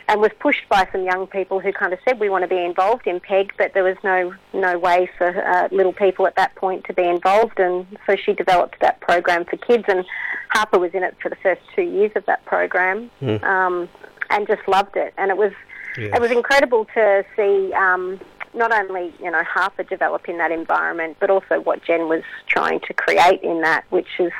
and 0.08 0.20
was 0.20 0.30
pushed 0.38 0.68
by 0.68 0.88
some 0.92 1.02
young 1.04 1.26
people 1.26 1.58
who 1.60 1.72
kind 1.72 1.92
of 1.92 1.98
said 2.06 2.20
we 2.20 2.28
want 2.28 2.42
to 2.42 2.48
be 2.48 2.62
involved 2.62 3.06
in 3.06 3.18
PEG, 3.20 3.52
but 3.58 3.74
there 3.74 3.84
was 3.84 3.96
no 4.04 4.34
no 4.52 4.78
way 4.78 5.08
for 5.18 5.28
uh, 5.28 5.68
little 5.72 5.92
people 5.92 6.26
at 6.26 6.36
that 6.36 6.54
point 6.54 6.84
to 6.84 6.94
be 6.94 7.02
involved, 7.02 7.58
and 7.58 7.86
so 8.06 8.16
she 8.16 8.32
developed 8.32 8.78
that 8.80 9.00
program 9.00 9.44
for 9.44 9.56
kids, 9.56 9.84
and 9.88 10.04
Harper 10.50 10.78
was 10.78 10.92
in 10.94 11.02
it 11.02 11.16
for 11.20 11.28
the 11.28 11.36
first 11.36 11.60
two 11.74 11.82
years 11.82 12.12
of 12.14 12.24
that 12.26 12.44
program, 12.44 13.10
um, 13.42 13.88
and 14.30 14.46
just 14.46 14.66
loved 14.68 14.96
it, 14.96 15.12
and 15.18 15.30
it 15.30 15.36
was 15.36 15.52
Yeah. 15.98 16.14
it 16.16 16.20
was 16.20 16.30
incredible 16.30 16.84
to 16.94 17.24
see. 17.36 17.72
Um, 17.72 18.20
not 18.54 18.72
only 18.72 19.12
you 19.20 19.30
know 19.30 19.42
Harper 19.44 19.82
develop 19.82 20.28
in 20.30 20.38
that 20.38 20.50
environment, 20.50 21.18
but 21.20 21.28
also 21.28 21.60
what 21.60 21.82
Jen 21.84 22.08
was 22.08 22.22
trying 22.46 22.80
to 22.80 22.94
create 22.94 23.42
in 23.42 23.60
that, 23.62 23.84
which 23.90 24.08
is 24.18 24.32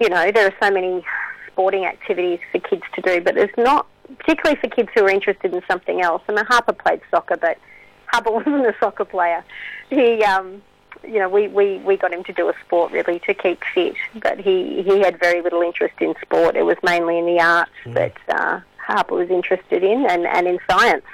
you 0.00 0.08
know, 0.08 0.32
there 0.32 0.46
are 0.48 0.54
so 0.60 0.70
many 0.70 1.04
sporting 1.46 1.84
activities 1.84 2.40
for 2.50 2.58
kids 2.58 2.82
to 2.94 3.00
do, 3.02 3.20
but 3.20 3.34
there's 3.36 3.56
not, 3.56 3.86
particularly 4.18 4.60
for 4.60 4.68
kids 4.68 4.88
who 4.94 5.04
are 5.04 5.10
interested 5.10 5.52
in 5.52 5.62
something 5.68 6.00
else. 6.00 6.22
I 6.28 6.32
mean, 6.32 6.44
Harper 6.44 6.72
played 6.72 7.00
soccer, 7.10 7.36
but 7.36 7.58
Harper 8.06 8.30
wasn't 8.38 8.66
a 8.66 8.74
soccer 8.80 9.04
player. 9.04 9.44
He, 9.90 10.22
um, 10.24 10.62
you 11.04 11.18
know, 11.18 11.28
we, 11.28 11.48
we, 11.48 11.78
we 11.78 11.96
got 11.96 12.12
him 12.12 12.24
to 12.24 12.32
do 12.32 12.48
a 12.48 12.54
sport 12.64 12.92
really 12.92 13.18
to 13.20 13.34
keep 13.34 13.62
fit, 13.74 13.94
but 14.16 14.38
he, 14.38 14.82
he 14.82 15.00
had 15.00 15.18
very 15.18 15.42
little 15.42 15.62
interest 15.62 15.94
in 16.00 16.14
sport. 16.22 16.56
It 16.56 16.64
was 16.64 16.76
mainly 16.82 17.18
in 17.18 17.26
the 17.26 17.40
arts 17.40 17.70
that 17.86 18.16
uh, 18.28 18.60
Harper 18.78 19.14
was 19.16 19.30
interested 19.30 19.82
in 19.82 20.06
and, 20.08 20.26
and 20.26 20.46
in 20.46 20.58
science. 20.70 21.04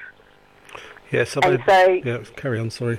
Yes, 1.10 1.36
I 1.36 1.48
And 1.48 1.62
so- 1.66 2.00
yeah, 2.04 2.18
carry 2.36 2.58
on. 2.58 2.70
Sorry. 2.70 2.98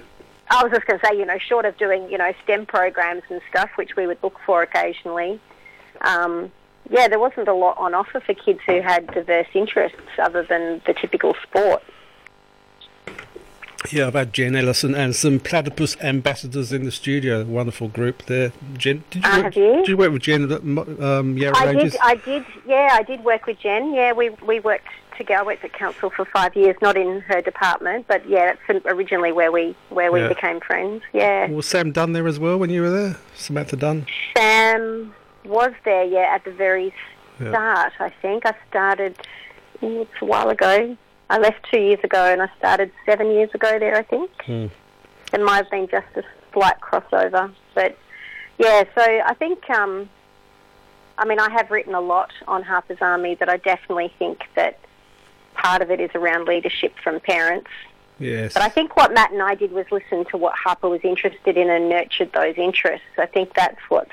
I 0.52 0.64
was 0.64 0.72
just 0.72 0.88
going 0.88 1.00
to 1.00 1.06
say, 1.06 1.16
you 1.16 1.26
know, 1.26 1.38
short 1.38 1.66
of 1.66 1.78
doing, 1.78 2.10
you 2.10 2.18
know, 2.18 2.34
STEM 2.44 2.66
programs 2.66 3.22
and 3.30 3.40
stuff, 3.52 3.70
which 3.76 3.96
we 3.96 4.08
would 4.08 4.18
look 4.24 4.40
for 4.46 4.64
occasionally, 4.64 5.40
um, 6.02 6.52
yeah, 6.90 7.08
there 7.08 7.20
wasn't 7.20 7.48
a 7.48 7.54
lot 7.54 7.78
on 7.78 7.94
offer 7.94 8.20
for 8.20 8.34
kids 8.34 8.60
who 8.66 8.82
had 8.82 9.08
diverse 9.14 9.48
interests 9.54 9.98
other 10.22 10.44
than 10.44 10.82
the 10.86 10.94
typical 10.94 11.36
sport. 11.44 11.84
Yeah, 13.92 14.08
I've 14.08 14.14
had 14.14 14.34
Jen 14.34 14.56
Ellison 14.58 14.94
and 14.94 15.16
some 15.16 15.40
platypus 15.40 15.96
ambassadors 16.02 16.74
in 16.74 16.84
the 16.84 16.92
studio. 16.92 17.46
Wonderful 17.46 17.88
group 17.88 18.24
there. 18.26 18.52
Jen, 18.78 19.04
did 19.10 19.24
you, 19.24 19.30
Ah, 19.32 19.36
work, 19.38 19.44
have 19.46 19.56
you? 19.56 19.76
Did 19.78 19.88
you 19.88 19.98
work 19.98 20.12
with 20.12 20.22
Jen 20.22 20.52
at 20.52 20.62
um, 21.02 21.38
Yarra 21.38 21.58
I 21.58 21.66
Ranges? 21.66 21.94
did, 21.94 22.02
I 22.04 22.16
did, 22.16 22.46
yeah, 22.68 22.90
I 22.92 23.04
did 23.04 23.24
work 23.24 23.46
with 23.46 23.58
Jen. 23.60 23.94
Yeah, 23.94 24.12
we 24.12 24.30
we 24.46 24.60
worked 24.60 24.88
together. 25.18 25.40
I 25.40 25.46
worked 25.46 25.64
at 25.64 25.72
council 25.72 26.10
for 26.10 26.26
five 26.26 26.58
years, 26.58 26.76
not 26.82 26.98
in 26.98 27.22
her 27.22 27.42
department, 27.42 28.06
but 28.10 28.28
yeah, 28.30 28.56
that's 28.68 28.86
originally 28.86 29.32
where 29.32 29.52
we 29.52 29.74
where 29.90 30.12
we 30.12 30.20
Yeah. 30.20 30.28
became 30.28 30.60
friends. 30.60 31.02
Yeah, 31.14 31.50
Was 31.50 31.66
Sam 31.66 31.94
Dunn 31.94 32.12
there 32.12 32.28
as 32.28 32.38
well 32.38 32.58
when 32.60 32.70
you 32.70 32.82
were 32.82 32.90
there? 32.92 33.16
Samantha 33.36 33.78
Dunn? 33.78 34.06
Sam 34.36 35.16
was 35.50 35.72
there. 35.84 36.04
Yeah, 36.04 36.32
at 36.34 36.44
the 36.46 36.52
very 36.52 36.94
Yeah. 37.40 37.50
start. 37.52 37.94
I 38.00 38.10
think 38.22 38.46
I 38.46 38.54
started. 38.70 39.18
mm, 39.82 40.02
It's 40.04 40.22
a 40.22 40.26
while 40.26 40.50
ago. 40.50 40.96
I 41.30 41.38
left 41.38 41.64
two 41.72 41.80
years 41.80 42.00
ago, 42.04 42.24
and 42.26 42.42
I 42.42 42.50
started 42.58 42.92
seven 43.06 43.32
years 43.32 43.50
ago 43.54 43.78
there. 43.80 43.96
I 43.96 44.04
think. 44.04 44.30
Hmm. 44.44 44.68
It 45.34 45.42
might 45.42 45.58
have 45.58 45.70
been 45.70 45.88
just 45.88 46.08
a 46.16 46.24
slight 46.54 46.80
crossover, 46.82 47.52
but 47.76 47.98
yeah. 48.58 48.84
So 48.96 49.02
I 49.02 49.34
think. 49.34 49.70
Um, 49.70 50.10
I 51.22 51.26
mean, 51.26 51.38
I 51.40 51.50
have 51.52 51.70
written 51.70 51.94
a 51.96 52.00
lot 52.02 52.32
on 52.48 52.64
Harper's 52.64 53.00
Army, 53.02 53.36
but 53.36 53.50
I 53.50 53.58
definitely 53.58 54.14
think 54.18 54.44
that 54.56 54.80
part 55.54 55.82
of 55.82 55.92
it 55.92 56.00
is 56.00 56.10
around 56.16 56.48
leadership 56.48 56.94
from 57.04 57.20
parents. 57.20 57.70
Yes. 58.20 58.54
But 58.54 58.64
I 58.64 58.70
think 58.70 58.96
what 58.96 59.14
Matt 59.14 59.32
and 59.32 59.42
I 59.42 59.54
did 59.56 59.74
was 59.74 59.86
listen 59.92 60.24
to 60.32 60.38
what 60.38 60.54
Harper 60.56 60.88
was 60.88 61.02
interested 61.04 61.58
in 61.58 61.70
and 61.70 61.90
nurtured 61.90 62.32
those 62.32 62.56
interests. 62.58 63.06
I 63.18 63.26
think 63.26 63.54
that's 63.54 63.80
what's 63.90 64.12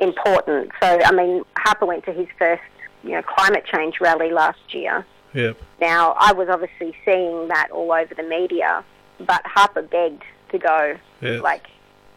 important. 0.00 0.72
So, 0.82 1.00
I 1.04 1.12
mean, 1.12 1.42
Harper 1.56 1.86
went 1.86 2.04
to 2.04 2.12
his 2.12 2.26
first, 2.38 2.62
you 3.02 3.12
know, 3.12 3.22
climate 3.22 3.64
change 3.64 4.00
rally 4.00 4.30
last 4.30 4.74
year. 4.74 5.06
Yep. 5.34 5.58
Now, 5.80 6.16
I 6.18 6.32
was 6.32 6.48
obviously 6.48 6.94
seeing 7.04 7.48
that 7.48 7.70
all 7.70 7.92
over 7.92 8.14
the 8.14 8.22
media, 8.22 8.84
but 9.18 9.42
Harper 9.44 9.82
begged 9.82 10.22
to 10.50 10.58
go. 10.58 10.96
Yeah. 11.20 11.40
Like, 11.40 11.66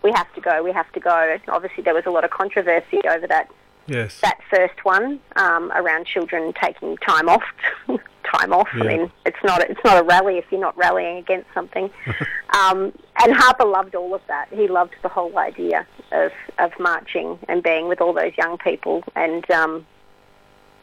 we 0.01 0.11
have 0.11 0.33
to 0.35 0.41
go, 0.41 0.63
we 0.63 0.71
have 0.71 0.91
to 0.93 0.99
go. 0.99 1.37
Obviously, 1.49 1.83
there 1.83 1.93
was 1.93 2.05
a 2.05 2.11
lot 2.11 2.23
of 2.23 2.29
controversy 2.29 3.01
over 3.09 3.27
that 3.27 3.49
Yes. 3.89 4.19
that 4.21 4.39
first 4.49 4.85
one 4.85 5.19
um, 5.35 5.71
around 5.73 6.05
children 6.05 6.53
taking 6.61 6.97
time 6.97 7.27
off. 7.29 7.43
time 8.31 8.53
off. 8.53 8.67
Yeah. 8.75 8.83
I 8.83 8.87
mean, 8.87 9.11
it's 9.25 9.43
not 9.43 9.61
it's 9.61 9.79
not 9.83 9.99
a 9.99 10.03
rally 10.03 10.37
if 10.37 10.45
you're 10.51 10.61
not 10.61 10.77
rallying 10.77 11.17
against 11.17 11.47
something. 11.53 11.89
um, 12.55 12.93
and 13.23 13.33
Harper 13.33 13.65
loved 13.65 13.95
all 13.95 14.13
of 14.13 14.21
that. 14.27 14.47
He 14.51 14.67
loved 14.67 14.95
the 15.01 15.09
whole 15.09 15.37
idea 15.37 15.87
of 16.11 16.31
of 16.57 16.71
marching 16.79 17.39
and 17.47 17.63
being 17.63 17.87
with 17.87 18.01
all 18.01 18.13
those 18.13 18.33
young 18.37 18.57
people. 18.57 19.03
And 19.15 19.49
um, 19.51 19.85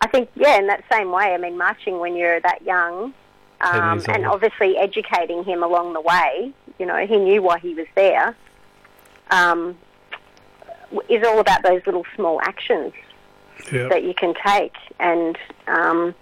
I 0.01 0.09
think, 0.09 0.31
yeah, 0.35 0.59
in 0.59 0.67
that 0.67 0.85
same 0.91 1.11
way. 1.11 1.35
I 1.35 1.39
mean, 1.39 1.57
marching 1.57 1.99
when 1.99 2.17
you're 2.17 2.41
that 2.41 2.63
young. 2.63 3.15
Um, 3.59 4.03
and 4.09 4.27
obviously 4.27 4.77
educating 4.77 5.43
him 5.43 5.63
along 5.63 5.95
the 5.95 6.01
way. 6.03 6.53
You 6.79 6.85
know, 6.85 7.07
he 7.07 7.17
knew 7.17 7.41
why 7.41 7.59
he 7.59 7.73
was 7.73 7.87
there. 7.95 8.37
Um, 9.31 9.79
is 11.09 11.27
all 11.27 11.39
about 11.41 11.63
those 11.63 11.83
little 11.87 12.05
small 12.15 12.41
actions 12.43 12.93
Yep. 13.73 13.89
that 13.91 14.05
you 14.05 14.13
can 14.15 14.35
take 14.47 14.75
and 15.01 15.37
um, 15.67 16.15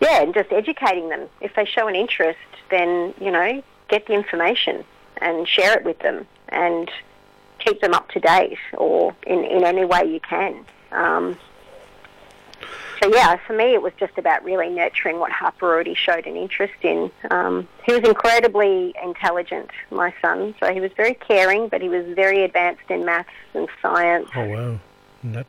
yeah, 0.00 0.22
and 0.22 0.34
just 0.34 0.52
educating 0.52 1.08
them. 1.08 1.28
If 1.40 1.54
they 1.54 1.64
show 1.64 1.88
an 1.88 1.94
interest, 1.94 2.38
then 2.70 3.14
you 3.20 3.30
know 3.30 3.62
get 3.88 4.06
the 4.06 4.12
information 4.12 4.84
and 5.18 5.48
share 5.48 5.78
it 5.78 5.84
with 5.84 5.98
them 6.00 6.26
and 6.48 6.90
keep 7.58 7.80
them 7.80 7.94
up 7.94 8.10
to 8.10 8.20
date 8.20 8.58
or 8.74 9.14
in, 9.26 9.44
in 9.44 9.64
any 9.64 9.84
way 9.84 10.04
you 10.04 10.20
can. 10.20 10.64
Um, 10.90 11.36
so 13.02 13.12
yeah, 13.12 13.36
for 13.46 13.52
me 13.52 13.74
it 13.74 13.82
was 13.82 13.92
just 13.98 14.16
about 14.18 14.44
really 14.44 14.68
nurturing 14.68 15.18
what 15.18 15.32
Harper 15.32 15.66
already 15.66 15.94
showed 15.94 16.26
an 16.26 16.36
interest 16.36 16.74
in. 16.82 17.10
Um, 17.30 17.68
he 17.84 17.92
was 17.92 18.02
incredibly 18.02 18.94
intelligent, 19.02 19.70
my 19.90 20.14
son, 20.22 20.54
so 20.60 20.72
he 20.72 20.80
was 20.80 20.92
very 20.96 21.14
caring, 21.14 21.68
but 21.68 21.82
he 21.82 21.88
was 21.88 22.06
very 22.14 22.44
advanced 22.44 22.88
in 22.88 23.04
maths 23.04 23.28
and 23.54 23.68
science. 23.80 24.28
Oh, 24.34 24.48
wow. 24.48 24.78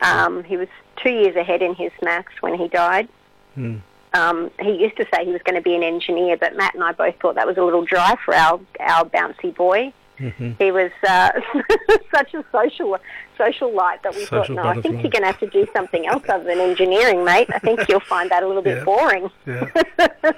Um, 0.01 0.43
he 0.43 0.57
was 0.57 0.67
two 0.97 1.11
years 1.11 1.35
ahead 1.35 1.61
in 1.61 1.73
his 1.73 1.91
maths 2.01 2.41
when 2.41 2.55
he 2.55 2.67
died. 2.67 3.07
Hmm. 3.55 3.77
Um, 4.13 4.51
he 4.59 4.73
used 4.73 4.95
to 4.97 5.07
say 5.11 5.25
he 5.25 5.31
was 5.31 5.41
going 5.41 5.55
to 5.55 5.61
be 5.61 5.75
an 5.75 5.81
engineer, 5.81 6.37
but 6.37 6.55
Matt 6.55 6.75
and 6.75 6.83
I 6.83 6.91
both 6.91 7.15
thought 7.19 7.35
that 7.35 7.47
was 7.47 7.57
a 7.57 7.63
little 7.63 7.83
dry 7.83 8.15
for 8.23 8.35
our 8.35 8.59
our 8.79 9.05
bouncy 9.05 9.55
boy. 9.55 9.91
Hmm 10.17 10.51
He 10.59 10.71
was 10.71 10.91
uh, 11.07 11.31
such 12.15 12.33
a 12.33 12.43
social 12.51 12.97
social 13.37 13.73
light 13.73 14.03
that 14.03 14.13
we 14.15 14.25
Social 14.25 14.55
thought, 14.55 14.63
no, 14.63 14.69
I 14.69 14.81
think 14.81 15.01
you're 15.01 15.09
going 15.11 15.23
to 15.23 15.27
have 15.27 15.39
to 15.39 15.47
do 15.47 15.65
something 15.73 16.05
else 16.05 16.23
other 16.29 16.43
than 16.43 16.59
engineering, 16.59 17.23
mate. 17.25 17.49
I 17.53 17.59
think 17.59 17.87
you'll 17.89 17.99
find 17.99 18.29
that 18.29 18.43
a 18.43 18.47
little 18.47 18.61
bit 18.61 18.77
Yeah. 18.77 18.83
boring. 18.83 19.29
Yeah. 19.47 19.69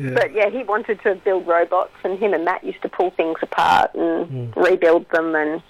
Yeah. 0.00 0.10
But 0.14 0.32
yeah, 0.32 0.48
he 0.48 0.62
wanted 0.62 1.02
to 1.02 1.16
build 1.16 1.44
robots, 1.48 1.92
and 2.04 2.16
him 2.20 2.32
and 2.32 2.44
Matt 2.44 2.62
used 2.62 2.80
to 2.82 2.88
pull 2.88 3.10
things 3.10 3.36
apart 3.42 3.92
and 3.96 4.54
rebuild 4.56 5.10
them 5.10 5.34
and 5.34 5.60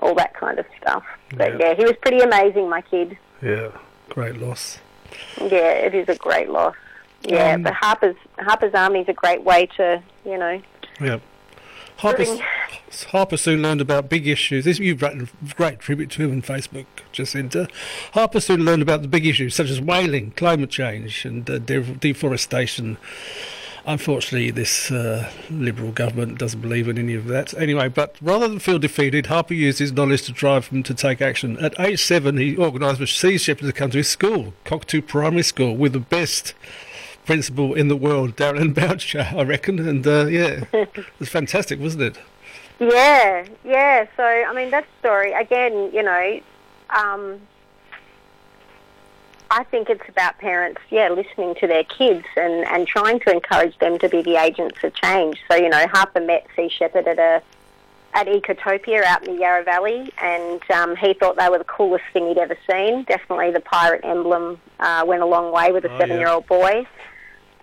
all 0.00 0.14
that 0.16 0.34
kind 0.34 0.58
of 0.58 0.66
stuff. 0.78 1.02
But 1.34 1.58
Yeah. 1.58 1.68
yeah, 1.68 1.74
he 1.74 1.84
was 1.84 1.94
pretty 2.02 2.18
amazing, 2.20 2.68
my 2.68 2.82
kid. 2.82 3.16
yeah. 3.40 3.68
Great 4.10 4.36
loss. 4.36 4.78
Yeah, 5.40 5.72
it 5.86 5.94
is 5.94 6.06
a 6.10 6.16
great 6.16 6.50
loss. 6.50 6.74
Yeah, 7.22 7.54
Um, 7.54 7.62
but 7.62 7.72
Harper's 7.72 8.16
Harper's 8.38 8.74
Army 8.74 9.00
is 9.00 9.08
a 9.08 9.14
great 9.14 9.42
way 9.42 9.64
to, 9.78 10.02
you 10.26 10.36
know, 10.36 10.60
Yeah. 11.00 11.18
Harper, 12.02 12.24
Harper 13.10 13.36
soon 13.36 13.62
learned 13.62 13.80
about 13.80 14.08
big 14.08 14.26
issues. 14.26 14.64
This 14.64 14.80
you've 14.80 15.02
written 15.02 15.28
a 15.48 15.54
great 15.54 15.78
tribute 15.78 16.10
to 16.10 16.24
him 16.24 16.32
on 16.32 16.42
Facebook, 16.42 16.86
Jacinda. 17.12 17.70
Harper 18.12 18.40
soon 18.40 18.64
learned 18.64 18.82
about 18.82 19.02
the 19.02 19.08
big 19.08 19.24
issues 19.24 19.54
such 19.54 19.70
as 19.70 19.80
whaling, 19.80 20.32
climate 20.32 20.70
change, 20.70 21.24
and 21.24 21.48
uh, 21.48 21.58
de- 21.58 21.94
deforestation. 21.94 22.98
Unfortunately, 23.86 24.50
this 24.50 24.90
uh, 24.90 25.30
Liberal 25.48 25.92
government 25.92 26.38
doesn't 26.38 26.60
believe 26.60 26.88
in 26.88 26.98
any 26.98 27.14
of 27.14 27.26
that. 27.26 27.54
Anyway, 27.54 27.86
but 27.86 28.16
rather 28.20 28.48
than 28.48 28.58
feel 28.58 28.80
defeated, 28.80 29.26
Harper 29.26 29.54
used 29.54 29.78
his 29.78 29.92
knowledge 29.92 30.22
to 30.22 30.32
drive 30.32 30.68
him 30.68 30.82
to 30.82 30.94
take 30.94 31.22
action. 31.22 31.56
At 31.58 31.78
age 31.78 32.02
seven, 32.02 32.36
he 32.36 32.56
organised 32.56 32.98
for 32.98 33.06
Sea 33.06 33.38
Shepherd 33.38 33.66
to 33.66 33.72
come 33.72 33.90
to 33.90 33.98
his 33.98 34.08
school, 34.08 34.54
Cockatoo 34.64 35.02
Primary 35.02 35.44
School, 35.44 35.76
with 35.76 35.92
the 35.92 36.00
best 36.00 36.54
principal 37.24 37.74
in 37.74 37.88
the 37.88 37.96
world, 37.96 38.36
Darren 38.36 38.74
Boucher, 38.78 39.28
I 39.36 39.42
reckon. 39.42 39.78
And 39.78 40.06
uh, 40.06 40.26
yeah, 40.26 40.64
it 40.72 41.04
was 41.18 41.28
fantastic, 41.28 41.80
wasn't 41.80 42.02
it? 42.02 42.18
Yeah, 42.78 43.46
yeah. 43.64 44.06
So 44.16 44.22
I 44.24 44.52
mean, 44.54 44.70
that 44.70 44.86
story 45.00 45.32
again. 45.32 45.90
You 45.92 46.02
know, 46.02 46.40
um, 46.90 47.40
I 49.50 49.64
think 49.64 49.90
it's 49.90 50.08
about 50.08 50.38
parents, 50.38 50.80
yeah, 50.90 51.10
listening 51.10 51.54
to 51.56 51.66
their 51.66 51.84
kids 51.84 52.24
and 52.36 52.64
and 52.66 52.86
trying 52.86 53.20
to 53.20 53.30
encourage 53.32 53.78
them 53.78 53.98
to 53.98 54.08
be 54.08 54.22
the 54.22 54.36
agents 54.36 54.78
of 54.82 54.94
change. 54.94 55.38
So 55.50 55.56
you 55.56 55.68
know, 55.68 55.86
Harper 55.88 56.20
met 56.20 56.46
Sea 56.56 56.68
Shepherd 56.68 57.06
at 57.06 57.18
a 57.18 57.42
at 58.14 58.26
Ecotopia 58.26 59.02
out 59.04 59.26
in 59.26 59.34
the 59.36 59.40
Yarra 59.40 59.62
Valley, 59.64 60.12
and 60.20 60.60
um, 60.70 60.96
he 60.96 61.14
thought 61.14 61.36
they 61.36 61.48
were 61.48 61.58
the 61.58 61.64
coolest 61.64 62.04
thing 62.12 62.28
he'd 62.28 62.36
ever 62.38 62.58
seen. 62.70 63.04
Definitely, 63.04 63.52
the 63.52 63.60
pirate 63.60 64.00
emblem 64.04 64.60
uh, 64.80 65.04
went 65.06 65.22
a 65.22 65.26
long 65.26 65.50
way 65.52 65.70
with 65.72 65.84
a 65.84 65.88
Oh, 65.88 65.92
yeah. 65.92 65.98
seven-year-old 65.98 66.46
boy. 66.46 66.86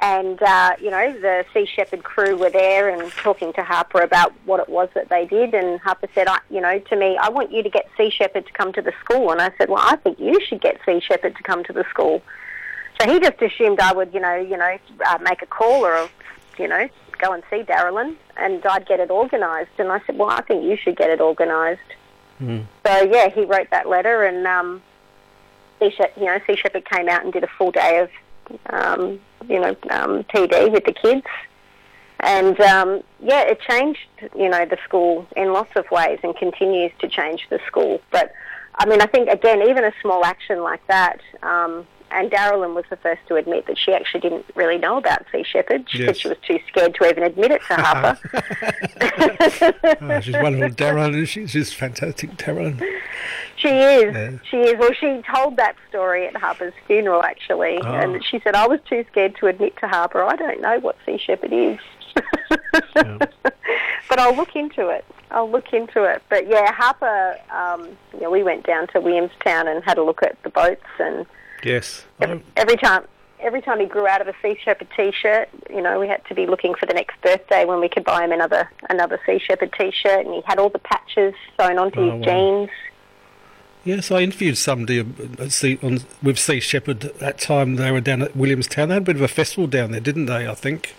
And, 0.02 0.42
uh, 0.42 0.76
you 0.80 0.90
know, 0.90 1.12
the 1.20 1.46
Sea 1.54 1.66
Shepherd 1.66 2.04
crew 2.04 2.38
were 2.38 2.50
there 2.50 2.88
and 2.88 3.12
talking 3.12 3.52
to 3.54 3.64
Harper 3.64 4.02
about 4.02 4.34
what 4.46 4.62
it 4.62 4.70
was 4.70 4.88
that 4.96 5.10
they 5.10 5.26
did. 5.26 5.54
And 5.54 5.80
Harper 5.82 6.08
said, 6.16 6.28
I, 6.28 6.40
you 6.50 6.62
know, 6.62 6.80
to 6.80 6.96
me, 6.96 7.18
I 7.18 7.30
want 7.30 7.52
you 7.52 7.64
to 7.64 7.70
get 7.70 7.90
Sea 7.98 8.10
Shepherd 8.10 8.46
to 8.46 8.54
come 8.54 8.72
to 8.74 8.82
the 8.82 8.94
school. 9.04 9.32
And 9.32 9.42
I 9.42 9.52
said, 9.58 9.70
well, 9.70 9.84
I 9.84 9.98
think 9.98 10.20
you 10.20 10.40
should 10.48 10.62
get 10.62 10.80
Sea 10.86 11.02
Shepherd 11.02 11.36
to 11.36 11.44
come 11.44 11.66
to 11.66 11.74
the 11.74 11.84
school. 11.90 12.22
So 13.00 13.12
he 13.12 13.20
just 13.20 13.42
assumed 13.42 13.80
I 13.80 13.94
would, 13.94 14.14
you 14.14 14.22
know, 14.22 14.36
you 14.36 14.58
know, 14.58 14.78
uh, 15.06 15.18
make 15.22 15.42
a 15.42 15.46
call 15.46 15.86
or, 15.86 16.10
you 16.58 16.68
know, 16.68 16.88
go 17.18 17.34
and 17.34 17.44
see 17.50 17.64
Darylyn 17.64 18.16
and 18.38 18.66
I'd 18.66 18.88
get 18.88 19.02
it 19.02 19.12
organised. 19.12 19.72
And 19.78 19.92
I 19.92 20.02
said, 20.06 20.18
well, 20.18 20.30
I 20.30 20.42
think 20.42 20.64
you 20.64 20.78
should 20.78 20.96
get 20.96 21.10
it 21.10 21.20
organised. 21.20 21.82
Mm. 22.42 22.66
So 22.86 23.04
yeah, 23.04 23.30
he 23.30 23.44
wrote 23.44 23.70
that 23.72 23.90
letter, 23.90 24.24
and 24.24 24.48
um, 24.48 24.82
Sea 25.80 25.92
Shepherd, 25.92 26.14
you 26.18 26.26
know, 26.26 26.40
Sea 26.48 26.56
Shepherd 26.56 26.86
came 26.86 27.10
out 27.10 27.24
and 27.24 27.34
did 27.34 27.44
a 27.44 27.50
full 27.58 27.72
day 27.72 28.00
of, 28.00 28.10
um, 28.70 29.20
you 29.48 29.60
know, 29.60 29.76
um, 29.90 30.24
PD 30.24 30.72
with 30.72 30.86
the 30.86 30.94
kids, 30.94 31.26
and 32.20 32.60
um, 32.62 33.02
yeah, 33.22 33.42
it 33.42 33.60
changed, 33.62 34.08
you 34.36 34.50
know, 34.50 34.66
the 34.66 34.78
school 34.84 35.28
in 35.36 35.54
lots 35.54 35.72
of 35.76 35.90
ways, 35.92 36.20
and 36.24 36.36
continues 36.36 36.92
to 37.00 37.08
change 37.08 37.48
the 37.50 37.60
school. 37.68 38.02
But 38.12 38.34
I 38.76 38.86
mean, 38.86 39.02
I 39.02 39.06
think 39.06 39.30
again, 39.30 39.62
even 39.62 39.84
a 39.84 39.94
small 40.02 40.26
action 40.26 40.62
like 40.62 40.86
that. 40.88 41.20
Um, 41.44 41.88
and 42.12 42.32
Darylyn 42.32 42.74
was 42.76 42.86
the 42.90 42.96
first 42.98 43.22
to 43.28 43.36
admit 43.36 43.68
that 43.68 43.78
she 43.78 43.94
actually 43.94 44.22
didn't 44.22 44.46
really 44.56 44.78
know 44.78 44.98
about 44.98 45.26
Sea 45.32 45.44
Shepherd. 45.44 45.86
She 45.90 46.00
Yes. 46.00 46.08
said 46.08 46.18
she 46.18 46.28
was 46.30 46.38
too 46.46 46.60
scared 46.68 46.96
to 46.96 47.06
even 47.10 47.24
admit 47.24 47.52
it 47.52 47.62
to 47.68 47.76
Harper. 47.76 48.20
Oh, 50.02 50.20
she's 50.22 50.34
wonderful, 50.36 51.26
she? 51.26 51.48
She's 51.48 51.74
fantastic, 51.74 52.32
Darren. 52.38 52.80
She 53.58 53.68
is. 53.68 54.14
Yeah. 54.16 54.32
She 54.50 54.58
is. 54.58 54.80
Well, 54.80 54.94
she 54.94 55.22
told 55.34 55.58
that 55.58 55.76
story 55.90 56.28
at 56.28 56.36
Harper's 56.36 56.74
funeral, 56.88 57.24
actually, 57.24 57.78
Oh. 57.84 57.88
and 57.94 58.24
she 58.24 58.40
said 58.42 58.56
I 58.56 58.68
was 58.68 58.80
too 58.88 59.06
scared 59.12 59.36
to 59.38 59.48
admit 59.48 59.76
to 59.78 59.88
Harper 59.88 60.24
I 60.24 60.36
don't 60.36 60.62
know 60.62 60.80
what 60.80 60.96
sea 61.06 61.18
shepherd 61.18 61.52
is. 61.54 61.78
Yeah. 62.96 63.18
but 64.10 64.20
I'll 64.20 64.36
look 64.36 64.56
into 64.56 64.90
it. 64.90 65.06
I'll 65.32 65.50
look 65.50 65.74
into 65.74 66.04
it. 66.04 66.22
But 66.30 66.48
yeah, 66.48 66.72
Harper. 66.74 67.38
Um, 67.52 67.88
you 68.14 68.22
know, 68.22 68.32
we 68.32 68.44
went 68.44 68.66
down 68.66 68.88
to 68.88 69.00
Williamstown 69.00 69.68
and 69.68 69.84
had 69.84 69.98
a 69.98 70.04
look 70.04 70.24
at 70.24 70.42
the 70.44 70.50
boats, 70.50 70.86
and 71.00 71.26
Yes. 71.64 72.06
every, 72.20 72.42
every 72.56 72.78
time. 72.78 73.04
Every 73.42 73.62
time 73.62 73.80
he 73.80 73.86
grew 73.86 74.06
out 74.06 74.20
of 74.20 74.28
a 74.28 74.34
Sea 74.42 74.60
Shepherd 74.62 74.90
T-shirt, 74.98 75.48
you 75.70 75.82
know, 75.82 75.98
we 75.98 76.10
had 76.10 76.26
to 76.26 76.36
be 76.36 76.46
looking 76.46 76.76
for 76.76 76.86
the 76.86 76.94
next 76.94 77.22
birthday 77.22 77.64
when 77.64 77.80
we 77.80 77.88
could 77.88 78.04
buy 78.04 78.22
him 78.26 78.34
another 78.34 78.70
another 78.90 79.18
Sea 79.26 79.40
Shepherd 79.40 79.72
T-shirt, 79.80 80.26
and 80.26 80.36
he 80.36 80.42
had 80.46 80.60
all 80.60 80.68
the 80.68 80.80
patches 80.80 81.34
sewn 81.58 81.78
onto 81.80 82.02
Oh, 82.02 82.18
his 82.18 82.26
wow. 82.26 82.26
jeans. 82.66 82.70
Yes, 83.86 84.12
I 84.12 84.20
interviewed 84.20 84.58
somebody 84.58 85.00
uh, 85.40 85.48
sea, 85.48 85.80
on, 85.82 86.02
with 86.22 86.38
Sea 86.38 86.60
Shepherd 86.60 87.06
at 87.06 87.20
that 87.20 87.40
time. 87.40 87.78
They 87.78 87.92
were 87.94 88.02
down 88.02 88.22
at 88.22 88.36
Williamstown. 88.36 88.90
They 88.90 88.96
had 88.96 89.04
a 89.04 89.06
bit 89.06 89.16
of 89.16 89.22
a 89.22 89.30
festival 89.30 89.68
down 89.68 89.92
there, 89.92 90.02
didn't 90.02 90.26
they? 90.26 90.46
I 90.46 90.54
think. 90.54 90.94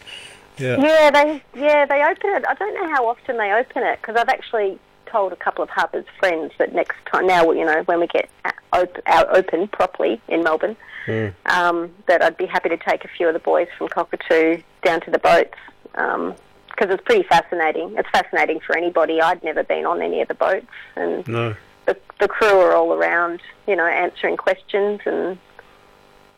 Yeah. 0.56 0.80
Yeah, 0.80 1.10
they 1.10 1.42
yeah 1.54 1.84
they 1.84 2.02
open 2.02 2.30
it. 2.36 2.44
I 2.48 2.54
don't 2.54 2.72
know 2.72 2.88
how 2.88 3.06
often 3.06 3.36
they 3.36 3.52
open 3.52 3.82
it 3.82 4.00
because 4.00 4.16
I've 4.16 4.30
actually 4.30 4.78
told 5.10 5.32
a 5.32 5.36
couple 5.36 5.62
of 5.62 5.70
Harper's 5.70 6.04
friends 6.18 6.52
that 6.58 6.74
next 6.74 6.96
time 7.10 7.26
now 7.26 7.50
you 7.52 7.64
know 7.64 7.82
when 7.84 8.00
we 8.00 8.06
get 8.06 8.28
out, 8.72 8.96
out 9.06 9.36
open 9.36 9.68
properly 9.68 10.20
in 10.28 10.42
Melbourne, 10.42 10.76
Mm. 11.06 11.32
um, 11.46 11.90
that 12.08 12.22
I'd 12.22 12.36
be 12.36 12.44
happy 12.46 12.68
to 12.68 12.76
take 12.76 13.04
a 13.06 13.08
few 13.08 13.26
of 13.26 13.32
the 13.32 13.38
boys 13.40 13.68
from 13.78 13.88
Cockatoo 13.88 14.60
down 14.84 15.00
to 15.00 15.10
the 15.10 15.18
boats 15.18 15.56
because 15.92 16.88
it's 16.94 17.02
pretty 17.04 17.22
fascinating. 17.26 17.94
It's 17.96 18.08
fascinating 18.10 18.60
for 18.60 18.76
anybody. 18.76 19.20
I'd 19.20 19.42
never 19.42 19.62
been 19.64 19.86
on 19.86 20.02
any 20.02 20.20
of 20.20 20.28
the 20.28 20.34
boats, 20.34 20.66
and 20.96 21.26
No. 21.26 21.54
the, 21.86 21.96
the 22.20 22.28
crew 22.28 22.60
are 22.60 22.74
all 22.74 22.92
around, 22.92 23.40
you 23.66 23.76
know, 23.76 23.86
answering 23.86 24.36
questions 24.36 25.00
and. 25.06 25.38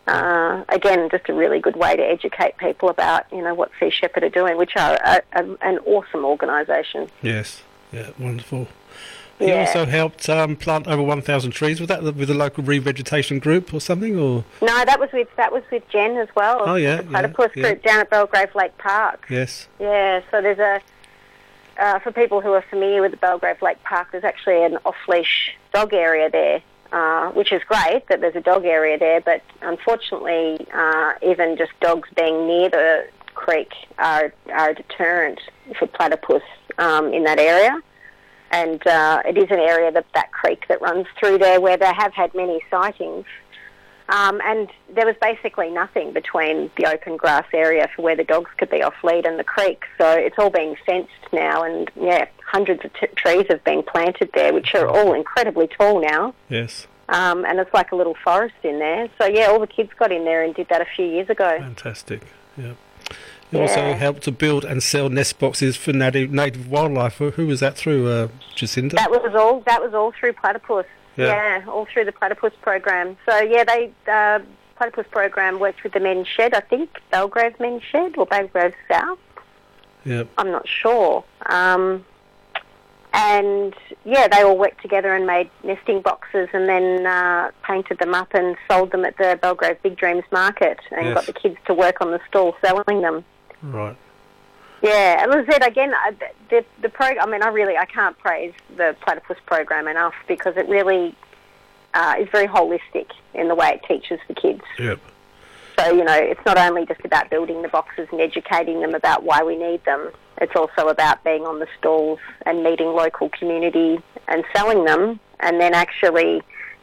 Uh, 0.08 0.64
again, 0.68 1.08
just 1.10 1.28
a 1.28 1.32
really 1.32 1.60
good 1.60 1.76
way 1.76 1.94
to 1.94 2.02
educate 2.02 2.56
people 2.58 2.88
about, 2.88 3.24
you 3.32 3.40
know, 3.40 3.54
what 3.54 3.70
Sea 3.78 3.88
Shepherd 3.88 4.24
are 4.24 4.28
doing, 4.28 4.56
which 4.56 4.72
are 4.76 4.98
a, 5.04 5.22
a, 5.32 5.44
an 5.62 5.78
awesome 5.86 6.24
organisation. 6.24 7.08
Yes. 7.22 7.62
Yeah. 7.92 8.10
Wonderful. 8.18 8.68
He 9.38 9.48
Yeah. 9.48 9.60
also 9.60 9.86
helped 9.86 10.28
um, 10.28 10.54
plant 10.56 10.86
over 10.86 11.02
1,000 11.02 11.50
trees. 11.50 11.80
Was 11.80 11.88
that 11.88 12.02
with 12.02 12.28
the 12.28 12.34
local 12.34 12.62
revegetation 12.62 13.40
group 13.40 13.72
or 13.74 13.80
something? 13.80 14.18
Or 14.18 14.44
No, 14.60 14.84
that 14.84 15.00
was 15.00 15.10
with 15.12 15.28
that 15.36 15.52
was 15.52 15.62
with 15.70 15.88
Jen 15.88 16.16
as 16.16 16.28
well. 16.36 16.62
Oh, 16.64 16.76
yeah, 16.76 16.96
the 16.96 17.02
yeah, 17.04 17.08
platypus 17.10 17.50
yeah. 17.56 17.62
group 17.62 17.82
down 17.82 18.00
at 18.00 18.10
Belgrave 18.10 18.54
Lake 18.54 18.76
Park. 18.78 19.26
yes. 19.28 19.68
Yeah, 19.80 20.20
so 20.30 20.40
there's 20.40 20.58
a 20.58 20.80
uh, 21.78 21.98
for 22.00 22.12
people 22.12 22.40
who 22.42 22.52
are 22.52 22.62
familiar 22.68 23.00
with 23.00 23.10
the 23.12 23.16
Belgrave 23.16 23.60
Lake 23.62 23.82
Park, 23.82 24.08
there's 24.12 24.24
actually 24.24 24.62
an 24.62 24.76
off-leash 24.84 25.56
dog 25.72 25.94
area 25.94 26.28
there, 26.30 26.60
uh, 26.92 27.30
which 27.30 27.50
is 27.50 27.62
great 27.64 28.06
that 28.08 28.20
there's 28.20 28.36
a 28.36 28.42
dog 28.42 28.66
area 28.66 28.98
there. 28.98 29.22
But 29.22 29.40
unfortunately, 29.62 30.66
uh, 30.72 31.14
even 31.22 31.56
just 31.56 31.72
dogs 31.80 32.08
being 32.14 32.46
near 32.46 32.68
the 32.68 33.06
creek 33.34 33.72
are 33.98 34.32
are 34.52 34.70
a 34.70 34.74
deterrent 34.74 35.40
for 35.78 35.86
platypus 35.86 36.42
um, 36.78 37.12
in 37.12 37.24
that 37.24 37.38
area. 37.38 37.80
And 38.50 38.86
uh, 38.86 39.22
it 39.24 39.38
is 39.38 39.50
an 39.50 39.58
area 39.58 39.90
that 39.92 40.06
that 40.14 40.30
creek 40.30 40.66
that 40.68 40.82
runs 40.82 41.06
through 41.18 41.38
there 41.38 41.60
where 41.60 41.78
they 41.78 41.92
have 41.92 42.12
had 42.12 42.34
many 42.34 42.60
sightings. 42.70 43.24
Um, 44.08 44.42
and 44.44 44.68
there 44.94 45.06
was 45.06 45.16
basically 45.22 45.70
nothing 45.70 46.12
between 46.12 46.70
the 46.76 46.86
open 46.86 47.16
grass 47.16 47.46
area 47.54 47.88
for 47.96 48.02
where 48.02 48.16
the 48.16 48.24
dogs 48.24 48.50
could 48.58 48.68
be 48.68 48.82
off 48.82 48.94
lead 49.02 49.24
and 49.24 49.38
the 49.38 49.44
creek. 49.44 49.84
So 49.96 50.10
it's 50.10 50.38
all 50.38 50.50
being 50.50 50.76
fenced 50.84 51.12
now, 51.32 51.62
and 51.62 51.90
yeah, 51.98 52.26
hundreds 52.46 52.84
of 52.84 52.92
t- 52.92 53.06
trees 53.16 53.46
have 53.48 53.64
been 53.64 53.82
planted 53.82 54.30
there, 54.34 54.52
which 54.52 54.74
are 54.74 54.86
all 54.86 55.14
incredibly 55.14 55.66
tall 55.66 56.02
now. 56.02 56.34
Yes. 56.50 56.86
Um, 57.08 57.46
and 57.46 57.58
it's 57.58 57.72
like 57.72 57.92
a 57.92 57.96
little 57.96 58.16
forest 58.22 58.54
in 58.62 58.78
there. 58.78 59.08
So 59.18 59.26
yeah, 59.26 59.46
all 59.46 59.60
the 59.60 59.66
kids 59.66 59.90
got 59.98 60.12
in 60.12 60.24
there 60.24 60.42
and 60.42 60.54
did 60.54 60.68
that 60.68 60.82
a 60.82 60.86
few 60.96 61.06
years 61.06 61.30
ago. 61.30 61.58
Fantastic. 61.58 62.22
Yeah. 62.56 62.74
He 63.52 63.60
also 63.60 63.92
helped 63.92 64.22
to 64.24 64.32
build 64.32 64.64
and 64.64 64.82
sell 64.82 65.08
nest 65.08 65.38
boxes 65.38 65.76
for 65.76 65.92
native, 65.92 66.32
native 66.32 66.68
wildlife. 66.70 67.18
Who 67.18 67.30
who 67.30 67.46
was 67.46 67.60
that 67.60 67.76
through? 67.76 68.08
Uh, 68.08 68.28
Jacinda? 68.56 68.92
That 68.96 69.10
was 69.10 69.34
all. 69.34 69.60
That 69.66 69.80
was 69.80 69.94
all 69.94 70.12
through 70.18 70.32
platypus. 70.32 70.86
Yeah. 71.16 71.26
Yeah, 71.60 71.70
all 71.70 71.84
through 71.86 72.06
the 72.06 72.12
platypus 72.12 72.54
program. 72.62 73.16
So 73.28 73.38
yeah, 73.40 73.62
they 73.64 73.92
uh, 74.10 74.40
platypus 74.76 75.06
program 75.10 75.60
worked 75.60 75.84
with 75.84 75.92
the 75.92 76.00
men's 76.00 76.26
shed. 76.26 76.54
I 76.54 76.60
think 76.60 76.88
Belgrave 77.10 77.60
Men's 77.60 77.82
Shed 77.82 78.16
or 78.16 78.24
Belgrave 78.26 78.74
South. 78.90 79.18
yeah. 80.04 80.24
I'm 80.38 80.50
not 80.50 80.66
sure. 80.66 81.22
Um, 81.46 82.04
and 83.14 83.74
yeah, 84.06 84.26
they 84.28 84.40
all 84.42 84.56
worked 84.56 84.80
together 84.80 85.14
and 85.14 85.26
made 85.26 85.50
nesting 85.62 86.00
boxes, 86.00 86.48
and 86.54 86.66
then 86.66 87.04
uh, 87.06 87.50
painted 87.62 87.98
them 87.98 88.14
up 88.14 88.32
and 88.32 88.56
sold 88.70 88.90
them 88.92 89.04
at 89.04 89.18
the 89.18 89.38
Belgrave 89.42 89.82
Big 89.82 89.96
Dreams 89.98 90.24
Market, 90.32 90.78
and 90.90 91.08
Yes. 91.08 91.14
got 91.14 91.26
the 91.26 91.34
kids 91.34 91.58
to 91.66 91.74
work 91.74 92.00
on 92.00 92.10
the 92.10 92.20
stall 92.28 92.56
selling 92.64 93.02
them. 93.02 93.22
Right. 93.62 93.96
Yeah, 94.82 95.22
and 95.22 95.32
as 95.32 95.46
I 95.48 95.52
said 95.52 95.66
again, 95.66 95.94
I- 95.94 96.14
the 96.50 96.64
the 96.80 96.88
program. 96.88 97.26
I 97.26 97.30
mean, 97.30 97.42
I 97.42 97.48
really 97.48 97.76
I 97.76 97.84
can't 97.86 98.18
praise 98.18 98.52
the 98.76 98.96
platypus 99.00 99.38
program 99.46 99.86
enough 99.88 100.14
because 100.26 100.56
it 100.56 100.68
really 100.68 101.14
uh, 101.94 102.16
is 102.18 102.28
very 102.30 102.48
holistic 102.48 103.10
in 103.34 103.48
the 103.48 103.54
way 103.54 103.68
it 103.68 103.82
teaches 103.86 104.18
the 104.28 104.34
kids. 104.34 104.62
Yep. 104.78 104.98
So 105.78 105.92
you 105.92 106.04
know, 106.04 106.14
it's 106.14 106.44
not 106.44 106.58
only 106.58 106.84
just 106.86 107.04
about 107.04 107.30
building 107.30 107.62
the 107.62 107.68
boxes 107.68 108.08
and 108.10 108.20
educating 108.20 108.80
them 108.80 108.94
about 108.94 109.22
why 109.22 109.42
we 109.42 109.56
need 109.56 109.84
them. 109.84 110.10
It's 110.40 110.54
also 110.56 110.88
about 110.88 111.22
being 111.22 111.46
on 111.46 111.60
the 111.60 111.68
stalls 111.78 112.18
and 112.44 112.64
meeting 112.64 112.88
local 112.88 113.28
community 113.28 114.02
and 114.28 114.44
selling 114.54 114.84
them, 114.84 115.20
and 115.40 115.60
then 115.60 115.74
actually 115.74 116.42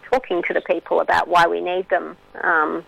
talking 0.10 0.42
to 0.44 0.54
the 0.54 0.62
people 0.62 1.02
about 1.02 1.28
why 1.28 1.48
we 1.48 1.60
need 1.62 1.88
them. 1.90 2.16
Um, 2.42 2.86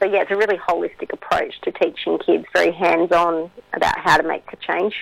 so 0.00 0.06
yeah, 0.06 0.22
it's 0.22 0.30
a 0.30 0.36
really 0.36 0.56
holistic 0.56 1.12
approach 1.12 1.60
to 1.62 1.72
teaching 1.72 2.18
kids, 2.18 2.44
very 2.52 2.72
hands-on 2.72 3.50
about 3.72 3.98
how 3.98 4.16
to 4.16 4.22
make 4.22 4.50
the 4.50 4.56
change, 4.56 4.94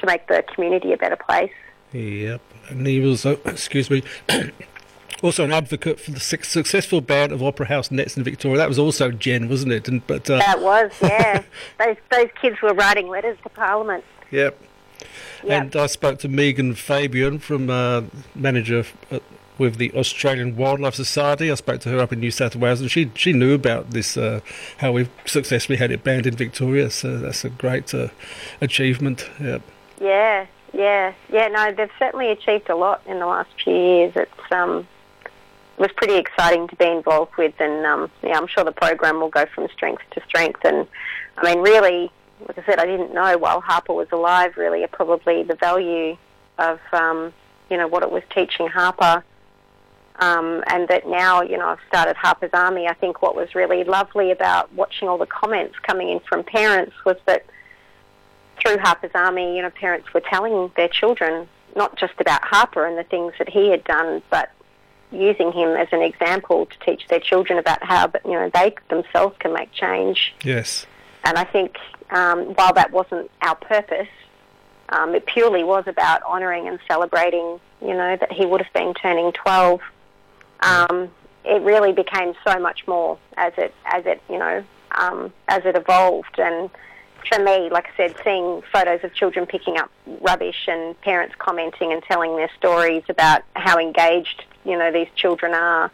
to 0.00 0.06
make 0.06 0.26
the 0.28 0.44
community 0.54 0.92
a 0.92 0.96
better 0.96 1.16
place. 1.16 1.52
Yep. 1.92 2.40
And 2.68 2.86
he 2.86 3.00
was, 3.00 3.24
uh, 3.24 3.36
excuse 3.44 3.90
me, 3.90 4.02
also 5.22 5.44
an 5.44 5.52
advocate 5.52 6.00
for 6.00 6.10
the 6.10 6.20
successful 6.20 7.00
ban 7.00 7.32
of 7.32 7.42
Opera 7.42 7.66
House 7.66 7.90
nets 7.90 8.16
in 8.16 8.24
Victoria. 8.24 8.58
That 8.58 8.68
was 8.68 8.78
also 8.78 9.10
Jen, 9.10 9.48
wasn't 9.48 9.72
it? 9.72 9.88
And, 9.88 10.06
but 10.06 10.28
uh, 10.28 10.38
That 10.38 10.60
was, 10.60 10.92
yeah. 11.02 11.42
those 11.78 11.96
those 12.10 12.28
kids 12.40 12.60
were 12.62 12.74
writing 12.74 13.08
letters 13.08 13.38
to 13.42 13.48
Parliament. 13.50 14.04
Yep. 14.30 14.58
Yeah. 15.44 15.62
And 15.62 15.76
I 15.76 15.86
spoke 15.86 16.18
to 16.20 16.28
Megan 16.28 16.74
Fabian 16.74 17.38
from 17.38 17.70
uh, 17.70 18.02
manager 18.34 18.84
uh, 19.10 19.20
with 19.58 19.76
the 19.76 19.92
Australian 19.92 20.56
Wildlife 20.56 20.94
Society. 20.94 21.50
I 21.50 21.54
spoke 21.54 21.80
to 21.82 21.88
her 21.90 21.98
up 21.98 22.12
in 22.12 22.20
New 22.20 22.30
South 22.30 22.56
Wales, 22.56 22.80
and 22.80 22.90
she 22.90 23.10
she 23.14 23.32
knew 23.32 23.54
about 23.54 23.90
this 23.90 24.16
uh, 24.16 24.40
how 24.78 24.92
we've 24.92 25.10
successfully 25.24 25.78
had 25.78 25.90
it 25.90 26.04
banned 26.04 26.26
in 26.26 26.36
Victoria. 26.36 26.90
So 26.90 27.18
that's 27.18 27.44
a 27.44 27.50
great 27.50 27.94
uh, 27.94 28.08
achievement. 28.60 29.28
Yep. 29.40 29.62
Yeah, 30.00 30.46
yeah, 30.72 31.12
yeah. 31.32 31.48
No, 31.48 31.72
they've 31.72 31.90
certainly 31.98 32.30
achieved 32.30 32.68
a 32.68 32.76
lot 32.76 33.02
in 33.06 33.18
the 33.18 33.26
last 33.26 33.50
few 33.62 33.74
years. 33.74 34.12
It's 34.14 34.52
um, 34.52 34.86
it 35.24 35.80
was 35.80 35.90
pretty 35.96 36.16
exciting 36.16 36.68
to 36.68 36.76
be 36.76 36.86
involved 36.86 37.36
with, 37.36 37.54
and 37.60 37.84
um, 37.86 38.10
yeah, 38.22 38.36
I'm 38.38 38.46
sure 38.46 38.64
the 38.64 38.72
program 38.72 39.20
will 39.20 39.28
go 39.28 39.46
from 39.54 39.68
strength 39.68 40.02
to 40.12 40.22
strength. 40.26 40.64
And 40.64 40.86
I 41.36 41.54
mean, 41.54 41.62
really, 41.62 42.10
like 42.46 42.58
I 42.58 42.64
said, 42.64 42.78
I 42.78 42.86
didn't 42.86 43.12
know 43.12 43.38
while 43.38 43.60
Harper 43.60 43.92
was 43.92 44.08
alive. 44.12 44.56
Really, 44.56 44.86
probably 44.86 45.42
the 45.42 45.54
value 45.54 46.16
of 46.58 46.80
um, 46.92 47.32
you 47.70 47.76
know 47.76 47.88
what 47.88 48.02
it 48.02 48.10
was 48.10 48.22
teaching 48.34 48.68
Harper. 48.68 49.24
Um, 50.18 50.64
and 50.68 50.88
that 50.88 51.06
now, 51.06 51.42
you 51.42 51.58
know, 51.58 51.68
I've 51.68 51.78
started 51.88 52.16
Harper's 52.16 52.50
Army. 52.54 52.86
I 52.86 52.94
think 52.94 53.20
what 53.20 53.36
was 53.36 53.54
really 53.54 53.84
lovely 53.84 54.30
about 54.30 54.72
watching 54.72 55.08
all 55.08 55.18
the 55.18 55.26
comments 55.26 55.78
coming 55.80 56.08
in 56.08 56.20
from 56.20 56.42
parents 56.42 56.94
was 57.04 57.16
that 57.26 57.44
through 58.58 58.78
Harper's 58.78 59.10
Army, 59.14 59.56
you 59.56 59.62
know, 59.62 59.70
parents 59.70 60.14
were 60.14 60.22
telling 60.22 60.70
their 60.76 60.88
children 60.88 61.46
not 61.74 61.96
just 61.96 62.14
about 62.18 62.42
Harper 62.42 62.86
and 62.86 62.96
the 62.96 63.04
things 63.04 63.34
that 63.38 63.48
he 63.48 63.70
had 63.70 63.84
done, 63.84 64.22
but 64.30 64.50
using 65.12 65.52
him 65.52 65.76
as 65.76 65.88
an 65.92 66.02
example 66.02 66.66
to 66.66 66.78
teach 66.80 67.06
their 67.08 67.20
children 67.20 67.58
about 67.58 67.82
how, 67.84 68.10
you 68.24 68.32
know, 68.32 68.50
they 68.52 68.74
themselves 68.88 69.36
can 69.38 69.52
make 69.52 69.70
change. 69.72 70.34
Yes. 70.42 70.86
And 71.24 71.36
I 71.38 71.44
think 71.44 71.76
um, 72.10 72.54
while 72.54 72.72
that 72.72 72.90
wasn't 72.92 73.30
our 73.42 73.56
purpose, 73.56 74.08
um, 74.88 75.14
it 75.14 75.26
purely 75.26 75.64
was 75.64 75.84
about 75.86 76.22
honouring 76.22 76.68
and 76.68 76.78
celebrating, 76.88 77.60
you 77.82 77.88
know, 77.92 78.16
that 78.16 78.32
he 78.32 78.46
would 78.46 78.62
have 78.62 78.72
been 78.72 78.94
turning 78.94 79.32
12. 79.32 79.80
Um, 80.66 81.10
it 81.44 81.62
really 81.62 81.92
became 81.92 82.34
so 82.46 82.58
much 82.58 82.86
more 82.86 83.18
as 83.36 83.52
it, 83.56 83.74
as 83.84 84.04
it, 84.06 84.20
you 84.28 84.38
know, 84.38 84.64
um, 84.92 85.32
as 85.48 85.64
it 85.64 85.76
evolved. 85.76 86.38
And 86.38 86.70
for 87.28 87.42
me, 87.42 87.70
like 87.70 87.86
I 87.86 87.96
said, 87.96 88.16
seeing 88.24 88.62
photos 88.72 89.04
of 89.04 89.14
children 89.14 89.46
picking 89.46 89.78
up 89.78 89.90
rubbish 90.20 90.66
and 90.66 91.00
parents 91.02 91.34
commenting 91.38 91.92
and 91.92 92.02
telling 92.02 92.36
their 92.36 92.50
stories 92.56 93.04
about 93.08 93.42
how 93.54 93.78
engaged, 93.78 94.44
you 94.64 94.76
know, 94.76 94.90
these 94.92 95.08
children 95.14 95.54
are 95.54 95.90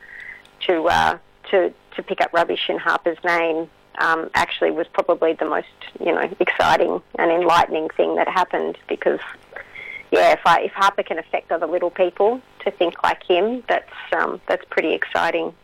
to 0.66 0.88
uh, 0.88 1.18
to 1.50 1.72
to 1.96 2.02
pick 2.02 2.20
up 2.20 2.32
rubbish 2.32 2.68
in 2.68 2.78
Harper's 2.78 3.18
name 3.24 3.68
um, 3.98 4.30
actually 4.34 4.70
was 4.70 4.86
probably 4.92 5.34
the 5.34 5.44
most, 5.44 5.66
you 6.00 6.12
know, 6.12 6.28
exciting 6.40 7.02
and 7.18 7.30
enlightening 7.30 7.88
thing 7.90 8.16
that 8.16 8.28
happened 8.28 8.78
because, 8.88 9.20
yeah, 10.12 10.32
if 10.32 10.40
I, 10.44 10.60
if 10.60 10.72
Harper 10.72 11.02
can 11.02 11.18
affect 11.18 11.50
other 11.50 11.66
little 11.66 11.90
people 11.90 12.40
to 12.64 12.70
think 12.70 13.02
like 13.02 13.24
him, 13.24 13.64
that's 13.66 13.90
um, 14.12 14.40
that's 14.46 14.64
pretty 14.66 14.92
exciting. 14.92 15.54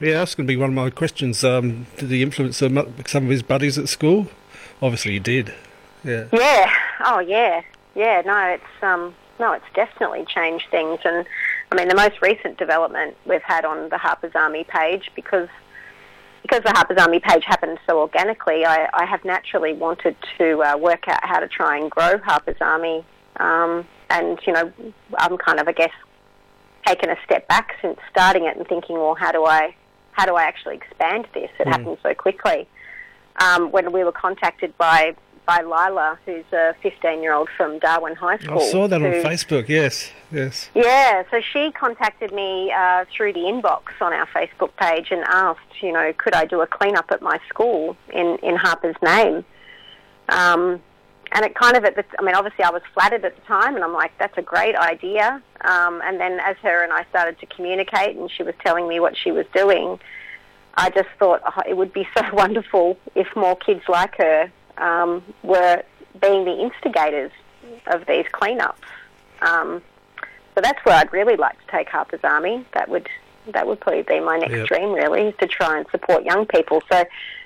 Yeah, 0.00 0.14
that's 0.14 0.34
going 0.34 0.46
to 0.46 0.50
be 0.50 0.56
one 0.56 0.70
of 0.70 0.74
my 0.74 0.88
questions. 0.88 1.44
Um, 1.44 1.86
did 1.98 2.10
he 2.10 2.22
influence 2.22 2.56
some 2.56 2.78
of 2.78 3.28
his 3.28 3.42
buddies 3.42 3.76
at 3.76 3.90
school? 3.90 4.28
Obviously, 4.80 5.12
he 5.12 5.18
did. 5.18 5.52
Yeah. 6.02 6.28
Yeah. 6.32 6.72
Oh, 7.04 7.18
yeah. 7.18 7.60
Yeah. 7.94 8.22
No, 8.24 8.38
it's 8.46 8.82
um, 8.82 9.14
no, 9.38 9.52
it's 9.52 9.66
definitely 9.74 10.24
changed 10.24 10.64
things. 10.70 11.00
And 11.04 11.26
I 11.70 11.74
mean, 11.74 11.88
the 11.88 11.94
most 11.94 12.22
recent 12.22 12.56
development 12.56 13.14
we've 13.26 13.42
had 13.42 13.66
on 13.66 13.90
the 13.90 13.98
Harper's 13.98 14.34
Army 14.34 14.64
page 14.64 15.10
because 15.14 15.48
because 16.40 16.62
the 16.62 16.70
Harper's 16.70 16.96
Army 16.96 17.20
page 17.20 17.44
happened 17.44 17.78
so 17.86 18.00
organically, 18.00 18.64
I, 18.64 18.88
I 18.94 19.04
have 19.04 19.26
naturally 19.26 19.74
wanted 19.74 20.16
to 20.38 20.62
uh, 20.62 20.76
work 20.78 21.06
out 21.06 21.22
how 21.22 21.40
to 21.40 21.48
try 21.48 21.76
and 21.76 21.90
grow 21.90 22.16
Harper's 22.16 22.56
Army. 22.62 23.04
Um, 23.40 23.86
and 24.10 24.38
you 24.46 24.52
know, 24.52 24.72
I'm 25.18 25.38
kind 25.38 25.58
of, 25.58 25.66
I 25.66 25.72
guess, 25.72 25.92
taken 26.86 27.10
a 27.10 27.16
step 27.24 27.48
back 27.48 27.74
since 27.80 27.98
starting 28.10 28.44
it 28.44 28.56
and 28.56 28.66
thinking, 28.66 28.96
well, 28.96 29.14
how 29.14 29.32
do 29.32 29.44
I 29.44 29.74
how 30.12 30.26
do 30.26 30.36
I 30.36 30.44
actually 30.44 30.76
expand 30.76 31.26
this? 31.34 31.50
It 31.58 31.66
mm. 31.66 31.70
happened 31.70 31.98
so 32.02 32.14
quickly. 32.14 32.68
Um, 33.40 33.70
when 33.70 33.92
we 33.92 34.04
were 34.04 34.12
contacted 34.12 34.76
by 34.76 35.14
by 35.46 35.62
Lila, 35.62 36.18
who's 36.26 36.44
a 36.52 36.74
15 36.82 37.22
year 37.22 37.32
old 37.32 37.48
from 37.56 37.78
Darwin 37.80 38.14
High 38.14 38.38
School. 38.38 38.60
I 38.60 38.70
saw 38.70 38.86
that 38.86 39.00
who, 39.00 39.06
on 39.06 39.12
Facebook, 39.14 39.68
yes, 39.68 40.12
yes. 40.30 40.70
Yeah, 40.74 41.24
so 41.30 41.40
she 41.40 41.72
contacted 41.72 42.32
me 42.32 42.70
uh, 42.70 43.04
through 43.10 43.32
the 43.32 43.40
inbox 43.40 43.82
on 44.00 44.12
our 44.12 44.26
Facebook 44.26 44.76
page 44.76 45.08
and 45.10 45.22
asked, 45.24 45.82
you 45.82 45.92
know, 45.92 46.12
could 46.16 46.34
I 46.34 46.44
do 46.44 46.60
a 46.60 46.68
clean-up 46.68 47.10
at 47.10 47.20
my 47.20 47.40
school 47.48 47.96
in, 48.12 48.38
in 48.44 48.54
Harper's 48.54 48.94
name? 49.02 49.44
Um, 50.28 50.80
and 51.32 51.44
it 51.44 51.54
kind 51.54 51.76
of, 51.76 51.84
at 51.84 51.94
the, 51.94 52.04
I 52.18 52.22
mean, 52.22 52.34
obviously 52.34 52.64
I 52.64 52.70
was 52.70 52.82
flattered 52.92 53.24
at 53.24 53.36
the 53.36 53.42
time, 53.42 53.74
and 53.76 53.84
I'm 53.84 53.92
like, 53.92 54.12
that's 54.18 54.36
a 54.36 54.42
great 54.42 54.74
idea. 54.74 55.42
Um, 55.60 56.00
and 56.04 56.18
then 56.18 56.40
as 56.40 56.56
her 56.58 56.82
and 56.82 56.92
I 56.92 57.04
started 57.10 57.38
to 57.40 57.46
communicate, 57.46 58.16
and 58.16 58.30
she 58.30 58.42
was 58.42 58.54
telling 58.64 58.88
me 58.88 58.98
what 58.98 59.16
she 59.16 59.30
was 59.30 59.46
doing, 59.54 60.00
I 60.74 60.90
just 60.90 61.08
thought 61.18 61.42
oh, 61.44 61.62
it 61.68 61.76
would 61.76 61.92
be 61.92 62.08
so 62.16 62.24
wonderful 62.32 62.98
if 63.14 63.28
more 63.36 63.56
kids 63.56 63.82
like 63.88 64.16
her 64.16 64.50
um, 64.78 65.22
were 65.42 65.82
being 66.20 66.44
the 66.44 66.60
instigators 66.60 67.32
of 67.86 68.06
these 68.06 68.26
cleanups. 68.32 68.74
Um, 69.42 69.82
so 70.54 70.60
that's 70.60 70.84
where 70.84 70.96
I'd 70.96 71.12
really 71.12 71.36
like 71.36 71.58
to 71.64 71.70
take 71.70 71.88
Harper's 71.88 72.20
Army. 72.24 72.66
That 72.74 72.88
would 72.88 73.08
that 73.46 73.66
would 73.66 73.80
probably 73.80 74.02
be 74.02 74.20
my 74.20 74.38
next 74.38 74.52
yep. 74.52 74.66
dream, 74.66 74.92
really, 74.92 75.28
is 75.28 75.34
to 75.40 75.46
try 75.46 75.78
and 75.78 75.86
support 75.90 76.24
young 76.24 76.46
people. 76.46 76.82
So 76.90 77.04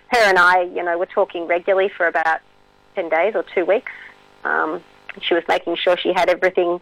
her 0.09 0.19
and 0.19 0.39
I, 0.39 0.63
you 0.63 0.83
know, 0.83 0.99
were 0.99 1.07
talking 1.07 1.47
regularly 1.47 1.89
for 1.89 2.07
about 2.07 2.41
10 2.95 3.09
days 3.09 3.35
or 3.35 3.45
two 3.55 3.65
weeks. 3.65 3.93
Um, 4.45 4.83
she 5.21 5.35
was 5.35 5.45
making 5.49 5.77
sure 5.77 5.97
she 5.97 6.13
had 6.13 6.29
everything, 6.29 6.81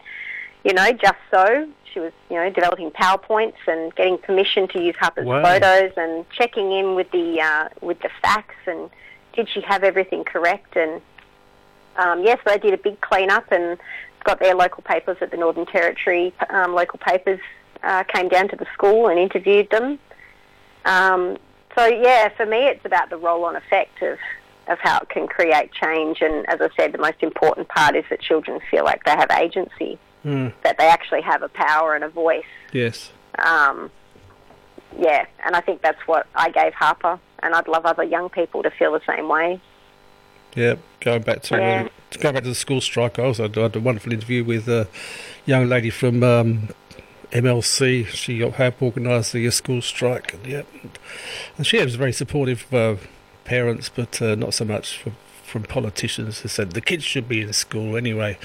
you 0.63 0.73
know, 0.73 0.91
just 0.91 1.17
so. 1.31 1.67
She 1.93 1.99
was, 1.99 2.11
you 2.29 2.37
know, 2.37 2.49
developing 2.49 2.89
PowerPoints 2.91 3.67
and 3.67 3.93
getting 3.95 4.17
permission 4.17 4.67
to 4.69 4.81
use 4.81 4.95
Harper's 4.99 5.27
wow. 5.27 5.43
photos 5.43 5.91
and 5.95 6.27
checking 6.31 6.71
in 6.71 6.95
with 6.95 7.11
the 7.11 7.39
uh, 7.39 7.69
with 7.81 7.99
the 8.01 8.09
facts 8.21 8.55
and 8.65 8.89
did 9.33 9.49
she 9.49 9.61
have 9.61 9.83
everything 9.83 10.23
correct? 10.23 10.75
And 10.75 11.01
um, 11.97 12.23
yes, 12.23 12.39
they 12.45 12.57
did 12.57 12.73
a 12.73 12.77
big 12.77 13.01
clean-up 13.01 13.51
and 13.51 13.77
got 14.23 14.39
their 14.39 14.55
local 14.55 14.83
papers 14.83 15.17
at 15.21 15.31
the 15.31 15.37
Northern 15.37 15.65
Territory. 15.65 16.33
Um, 16.49 16.73
local 16.73 16.99
papers 16.99 17.39
uh, 17.83 18.03
came 18.03 18.29
down 18.29 18.47
to 18.49 18.55
the 18.55 18.65
school 18.73 19.07
and 19.07 19.19
interviewed 19.19 19.69
them. 19.69 19.99
Um, 20.85 21.37
so 21.77 21.85
yeah, 21.85 22.29
for 22.29 22.45
me, 22.45 22.57
it's 22.67 22.85
about 22.85 23.09
the 23.09 23.17
roll-on 23.17 23.55
effect 23.55 24.01
of 24.01 24.17
of 24.67 24.79
how 24.79 24.99
it 24.99 25.09
can 25.09 25.27
create 25.27 25.71
change. 25.71 26.21
And 26.21 26.47
as 26.49 26.61
I 26.61 26.69
said, 26.77 26.93
the 26.93 26.97
most 26.97 27.21
important 27.21 27.67
part 27.69 27.95
is 27.95 28.05
that 28.09 28.21
children 28.21 28.59
feel 28.71 28.83
like 28.83 29.03
they 29.03 29.11
have 29.11 29.29
agency, 29.31 29.99
mm. 30.25 30.53
that 30.63 30.77
they 30.77 30.87
actually 30.87 31.21
have 31.21 31.41
a 31.41 31.49
power 31.49 31.95
and 31.95 32.03
a 32.03 32.09
voice. 32.09 32.43
Yes. 32.71 33.11
Um, 33.39 33.91
yeah, 34.97 35.25
and 35.45 35.55
I 35.55 35.61
think 35.61 35.81
that's 35.81 36.01
what 36.07 36.27
I 36.35 36.49
gave 36.49 36.73
Harper, 36.73 37.19
and 37.41 37.55
I'd 37.55 37.67
love 37.67 37.85
other 37.85 38.03
young 38.03 38.29
people 38.29 38.63
to 38.63 38.71
feel 38.71 38.93
the 38.93 39.01
same 39.07 39.27
way. 39.27 39.59
Yeah, 40.55 40.75
going 40.99 41.23
back 41.23 41.41
to 41.43 41.57
yeah. 41.57 41.87
uh, 41.87 42.17
going 42.19 42.35
back 42.35 42.43
to 42.43 42.49
the 42.49 42.55
school 42.55 42.79
strike, 42.79 43.17
I 43.17 43.23
also 43.23 43.49
had 43.49 43.75
a 43.75 43.79
wonderful 43.79 44.13
interview 44.13 44.43
with 44.43 44.67
a 44.67 44.87
young 45.45 45.67
lady 45.67 45.89
from 45.89 46.21
um, 46.21 46.69
MLC. 47.31 48.05
She 48.05 48.39
helped 48.39 48.81
organise 48.81 49.31
the 49.31 49.49
school 49.49 49.81
strike, 49.81 50.35
and 50.35 50.45
yeah, 50.45 50.61
and 51.57 51.65
she 51.65 51.83
was 51.83 51.95
very 51.95 52.13
supportive 52.13 52.71
uh, 52.71 52.95
parents, 53.45 53.89
but 53.93 54.21
uh, 54.21 54.35
not 54.35 54.53
so 54.53 54.65
much 54.65 54.97
for 54.97 55.11
from 55.53 55.61
politicians 55.61 56.39
who 56.39 56.49
said 56.49 56.71
the 56.71 56.81
kids 56.81 57.03
should 57.03 57.29
be 57.29 57.39
in 57.39 57.53
school 57.53 57.95
anyway. 57.95 58.35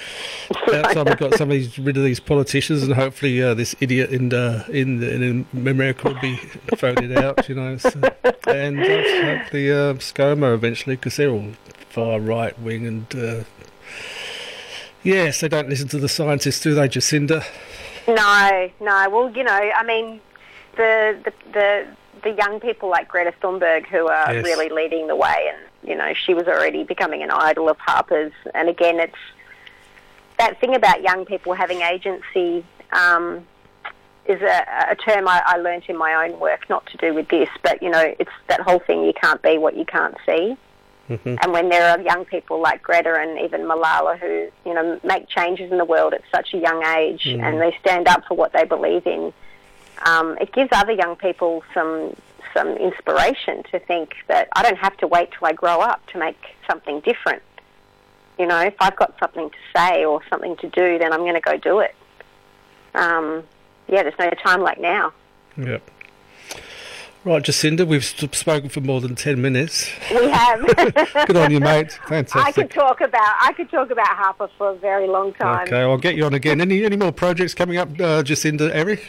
Time 0.71 1.07
we've 1.07 1.17
got 1.17 1.35
some 1.37 1.49
of 1.49 1.55
these 1.55 1.79
rid 1.79 1.97
of 1.97 2.05
these 2.05 2.21
politicians, 2.21 2.83
and 2.83 2.93
hopefully 2.93 3.43
uh, 3.43 3.55
this 3.55 3.75
idiot 3.81 4.11
in 4.11 4.35
uh, 4.35 4.65
in, 4.69 5.03
in 5.03 5.47
America 5.55 6.09
will 6.09 6.21
be 6.21 6.39
voted 6.77 7.17
out, 7.17 7.49
you 7.49 7.55
know. 7.55 7.79
So, 7.79 7.99
and 8.47 8.79
uh, 8.79 9.39
hopefully 9.39 9.73
uh, 9.73 9.95
ScoMo 9.95 10.53
eventually, 10.53 10.97
because 10.97 11.17
they're 11.17 11.31
all 11.31 11.53
far 11.89 12.21
right 12.21 12.59
wing, 12.61 12.87
and 12.87 13.15
uh, 13.15 13.45
yes, 15.03 15.41
they 15.41 15.49
don't 15.49 15.71
listen 15.71 15.89
to 15.89 15.99
the 15.99 16.11
scientists, 16.11 16.61
do 16.61 16.75
they, 16.75 16.89
Jacinda? 16.89 17.43
No, 18.07 18.71
no. 18.81 19.09
Well, 19.09 19.31
you 19.35 19.45
know, 19.45 19.53
I 19.53 19.83
mean, 19.83 20.21
the 20.77 21.19
the 21.25 21.33
the, 21.53 21.87
the 22.23 22.33
young 22.33 22.61
people 22.61 22.89
like 22.89 23.09
Greta 23.09 23.33
Thunberg 23.43 23.87
who 23.87 24.09
are 24.09 24.35
yes. 24.35 24.45
really 24.45 24.69
leading 24.69 25.07
the 25.07 25.17
way 25.17 25.51
and 25.53 25.69
you 25.83 25.95
know, 25.95 26.13
she 26.15 26.35
was 26.35 26.47
already 26.47 26.85
becoming 26.85 27.23
an 27.23 27.31
idol 27.31 27.69
of 27.69 27.79
Harper's. 27.79 28.33
And 28.55 28.69
again, 28.69 28.99
it's 29.01 29.15
that 30.39 30.61
thing 30.61 30.75
about 30.75 31.03
young 31.03 31.25
people 31.25 31.55
having 31.55 31.81
agency 31.83 32.65
um, 32.93 33.47
is 34.27 34.41
a, 34.43 34.67
a 34.91 34.97
term 34.97 35.29
I, 35.29 35.43
I 35.45 35.57
learnt 35.57 35.89
in 35.89 35.97
my 35.97 36.27
own 36.27 36.39
work, 36.41 36.69
not 36.69 36.87
to 36.87 36.97
do 36.97 37.15
with 37.15 37.29
this, 37.29 37.49
but 37.63 37.83
you 37.83 37.91
know, 37.91 38.15
it's 38.19 38.31
that 38.49 38.61
whole 38.61 38.81
thing 38.81 39.05
you 39.05 39.13
can't 39.13 39.43
be 39.43 39.59
what 39.59 39.77
you 39.77 39.85
can't 39.85 40.17
see. 40.27 40.57
Mm-hmm. 41.09 41.37
And 41.43 41.53
when 41.53 41.71
there 41.71 41.91
are 41.91 42.01
young 42.03 42.27
people 42.27 42.61
like 42.61 42.83
Greta 42.83 43.15
and 43.15 43.39
even 43.41 43.63
Malala 43.63 44.19
who, 44.19 44.51
you 44.67 44.75
know, 44.75 45.01
make 45.03 45.27
changes 45.29 45.71
in 45.73 45.79
the 45.79 45.85
world 45.85 46.13
at 46.13 46.21
such 46.31 46.53
a 46.53 46.59
young 46.59 46.85
age 46.85 47.25
mm-hmm. 47.25 47.43
and 47.43 47.61
they 47.61 47.75
stand 47.81 48.09
up 48.09 48.25
for 48.29 48.35
what 48.35 48.53
they 48.53 48.65
believe 48.65 49.07
in, 49.07 49.33
um, 50.07 50.37
it 50.41 50.53
gives 50.53 50.71
other 50.73 50.93
young 50.93 51.17
people 51.17 51.63
some 51.75 52.15
some 52.55 52.69
inspiration 52.77 53.63
to 53.71 53.79
think 53.79 54.15
that 54.27 54.49
I 54.57 54.63
don't 54.63 54.79
have 54.79 54.97
to 54.99 55.07
wait 55.07 55.31
till 55.33 55.47
I 55.47 55.53
grow 55.53 55.81
up 55.81 56.05
to 56.09 56.19
make 56.19 56.57
something 56.67 57.01
different. 57.01 57.43
You 58.39 58.47
know, 58.47 58.61
if 58.61 58.75
I've 58.81 58.97
got 58.97 59.15
something 59.19 59.51
to 59.51 59.57
say 59.77 60.05
or 60.05 60.21
something 60.31 60.57
to 60.57 60.69
do, 60.69 60.99
then 60.99 61.13
I'm 61.13 61.21
going 61.21 61.35
to 61.35 61.41
go 61.41 61.57
do 61.57 61.81
it. 61.81 61.95
Um, 62.95 63.45
yeah, 63.89 64.03
there's 64.03 64.19
no 64.19 64.31
time 64.43 64.63
like 64.63 64.81
now. 64.81 65.13
Yep. 65.57 65.91
Right, 67.25 67.43
Jacinda, 67.43 67.87
we've 67.87 68.05
spoken 68.05 68.69
for 68.69 68.81
more 68.81 69.01
than 69.01 69.17
ten 69.17 69.43
minutes. 69.43 69.91
We 70.11 70.31
have. 70.31 70.61
Good 71.27 71.37
on 71.37 71.51
you, 71.51 71.61
mate. 71.61 71.93
Fantastic. 72.07 72.37
I 72.37 72.53
could 72.53 72.71
talk 72.71 73.01
about 73.01 73.35
I 73.41 73.53
could 73.53 73.71
talk 73.71 73.91
about 73.91 74.07
Harper 74.07 74.49
for 74.57 74.71
a 74.71 74.75
very 74.77 75.09
long 75.09 75.35
time. 75.35 75.67
Okay, 75.67 75.81
I'll 75.81 75.99
get 75.99 76.15
you 76.15 76.25
on 76.25 76.35
again. 76.35 76.61
Any 76.61 76.85
any 76.85 76.97
more 76.97 77.11
projects 77.11 77.55
coming 77.55 77.77
up, 77.77 77.89
uh, 77.89 78.23
Jacinda, 78.23 78.73
Erich? 78.73 79.05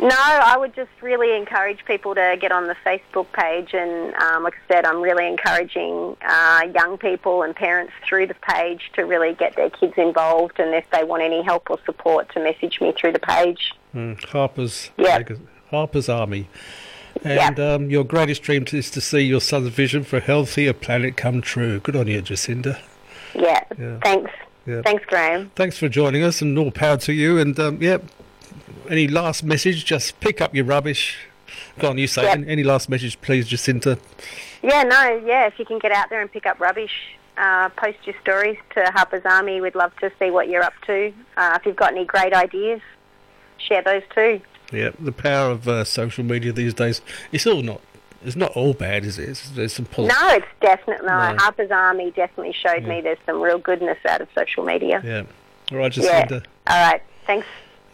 No, 0.00 0.10
I 0.10 0.56
would 0.56 0.74
just 0.76 0.90
really 1.02 1.36
encourage 1.36 1.84
people 1.84 2.14
to 2.14 2.36
get 2.40 2.52
on 2.52 2.68
the 2.68 2.76
Facebook 2.86 3.26
page, 3.32 3.74
and 3.74 4.14
um, 4.14 4.44
like 4.44 4.54
I 4.54 4.74
said, 4.74 4.84
I'm 4.84 5.00
really 5.00 5.26
encouraging 5.26 6.16
uh, 6.24 6.68
young 6.72 6.98
people 6.98 7.42
and 7.42 7.54
parents 7.54 7.92
through 8.08 8.28
the 8.28 8.34
page 8.34 8.92
to 8.94 9.02
really 9.02 9.34
get 9.34 9.56
their 9.56 9.70
kids 9.70 9.94
involved, 9.96 10.60
and 10.60 10.72
if 10.72 10.88
they 10.90 11.02
want 11.02 11.22
any 11.22 11.42
help 11.42 11.68
or 11.68 11.78
support, 11.84 12.32
to 12.34 12.40
message 12.40 12.80
me 12.80 12.92
through 12.92 13.12
the 13.12 13.18
page. 13.18 13.72
Mm, 13.92 14.22
Harper's 14.24 14.90
yep. 14.98 15.30
Harper's 15.70 16.08
Army. 16.08 16.48
And 17.24 17.58
yep. 17.58 17.58
um, 17.58 17.90
your 17.90 18.04
greatest 18.04 18.42
dream 18.42 18.64
is 18.72 18.90
to 18.92 19.00
see 19.00 19.20
your 19.20 19.40
son's 19.40 19.70
vision 19.70 20.04
for 20.04 20.18
a 20.18 20.20
healthier 20.20 20.72
planet 20.72 21.16
come 21.16 21.40
true. 21.40 21.80
Good 21.80 21.96
on 21.96 22.06
you, 22.06 22.22
Jacinda. 22.22 22.78
Yeah, 23.34 23.64
yeah. 23.76 23.98
thanks. 24.02 24.30
Yeah. 24.66 24.82
Thanks, 24.82 25.04
Graham. 25.06 25.50
Thanks 25.56 25.78
for 25.78 25.88
joining 25.88 26.22
us, 26.22 26.42
and 26.42 26.56
all 26.58 26.70
power 26.70 26.98
to 26.98 27.12
you. 27.12 27.38
And 27.38 27.58
um, 27.58 27.82
yeah, 27.82 27.98
any 28.90 29.08
last 29.08 29.44
message? 29.44 29.84
Just 29.84 30.18
pick 30.20 30.40
up 30.40 30.54
your 30.54 30.64
rubbish. 30.64 31.16
Go 31.78 31.90
on, 31.90 31.98
you 31.98 32.06
say. 32.06 32.22
Yep. 32.22 32.44
Any 32.46 32.62
last 32.62 32.88
message, 32.88 33.20
please, 33.20 33.48
Jacinda? 33.48 33.98
Yeah, 34.62 34.82
no, 34.82 35.22
yeah. 35.24 35.46
If 35.46 35.58
you 35.58 35.64
can 35.64 35.78
get 35.78 35.92
out 35.92 36.10
there 36.10 36.20
and 36.20 36.30
pick 36.30 36.46
up 36.46 36.60
rubbish, 36.60 37.16
uh, 37.36 37.68
post 37.70 37.98
your 38.04 38.16
stories 38.20 38.58
to 38.74 38.84
Harper's 38.92 39.24
Army. 39.24 39.60
We'd 39.60 39.74
love 39.74 39.96
to 40.00 40.10
see 40.18 40.30
what 40.30 40.48
you're 40.48 40.62
up 40.62 40.74
to. 40.86 41.12
Uh, 41.36 41.58
if 41.58 41.66
you've 41.66 41.76
got 41.76 41.92
any 41.92 42.04
great 42.04 42.32
ideas, 42.32 42.80
share 43.58 43.82
those 43.82 44.02
too. 44.14 44.40
Yeah, 44.72 44.90
the 44.98 45.12
power 45.12 45.50
of 45.50 45.66
uh, 45.66 45.84
social 45.84 46.24
media 46.24 46.52
these 46.52 46.74
days. 46.74 47.00
It's 47.32 47.46
all 47.46 47.62
not. 47.62 47.80
It's 48.24 48.34
not 48.34 48.50
all 48.56 48.74
bad, 48.74 49.04
is 49.04 49.16
it? 49.16 49.28
It's, 49.28 49.50
there's 49.50 49.72
some 49.72 49.84
positive. 49.84 50.16
No, 50.20 50.34
it's 50.34 50.46
definitely 50.60 51.06
no. 51.06 51.32
no. 51.32 51.36
Harper's 51.38 51.70
Army 51.70 52.10
definitely 52.10 52.52
showed 52.52 52.82
yeah. 52.82 52.88
me 52.88 53.00
there's 53.00 53.18
some 53.24 53.40
real 53.40 53.58
goodness 53.58 53.98
out 54.08 54.20
of 54.20 54.28
social 54.36 54.64
media. 54.64 55.00
Yeah. 55.04 55.22
All 55.70 55.78
right, 55.78 55.92
Jacinda. 55.92 56.30
Yeah. 56.30 56.40
All 56.66 56.90
right. 56.90 57.02
Thanks. 57.26 57.46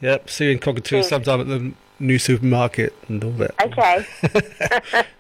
Yep, 0.05 0.29
see 0.29 0.45
you 0.45 0.51
in 0.51 0.59
Cockatoo 0.59 0.99
hmm. 0.99 1.03
sometime 1.03 1.41
at 1.41 1.47
the 1.47 1.73
new 1.99 2.19
supermarket 2.19 2.95
and 3.09 3.25
all 3.25 3.31
that. 3.31 3.55
Okay. 3.63 4.07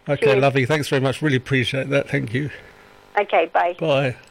okay, 0.11 0.39
lovely. 0.39 0.67
Thanks 0.67 0.89
very 0.89 1.01
much. 1.01 1.23
Really 1.23 1.39
appreciate 1.39 1.89
that. 1.89 2.11
Thank 2.11 2.35
you. 2.35 2.51
Okay, 3.17 3.47
bye. 3.47 3.75
Bye. 3.81 4.15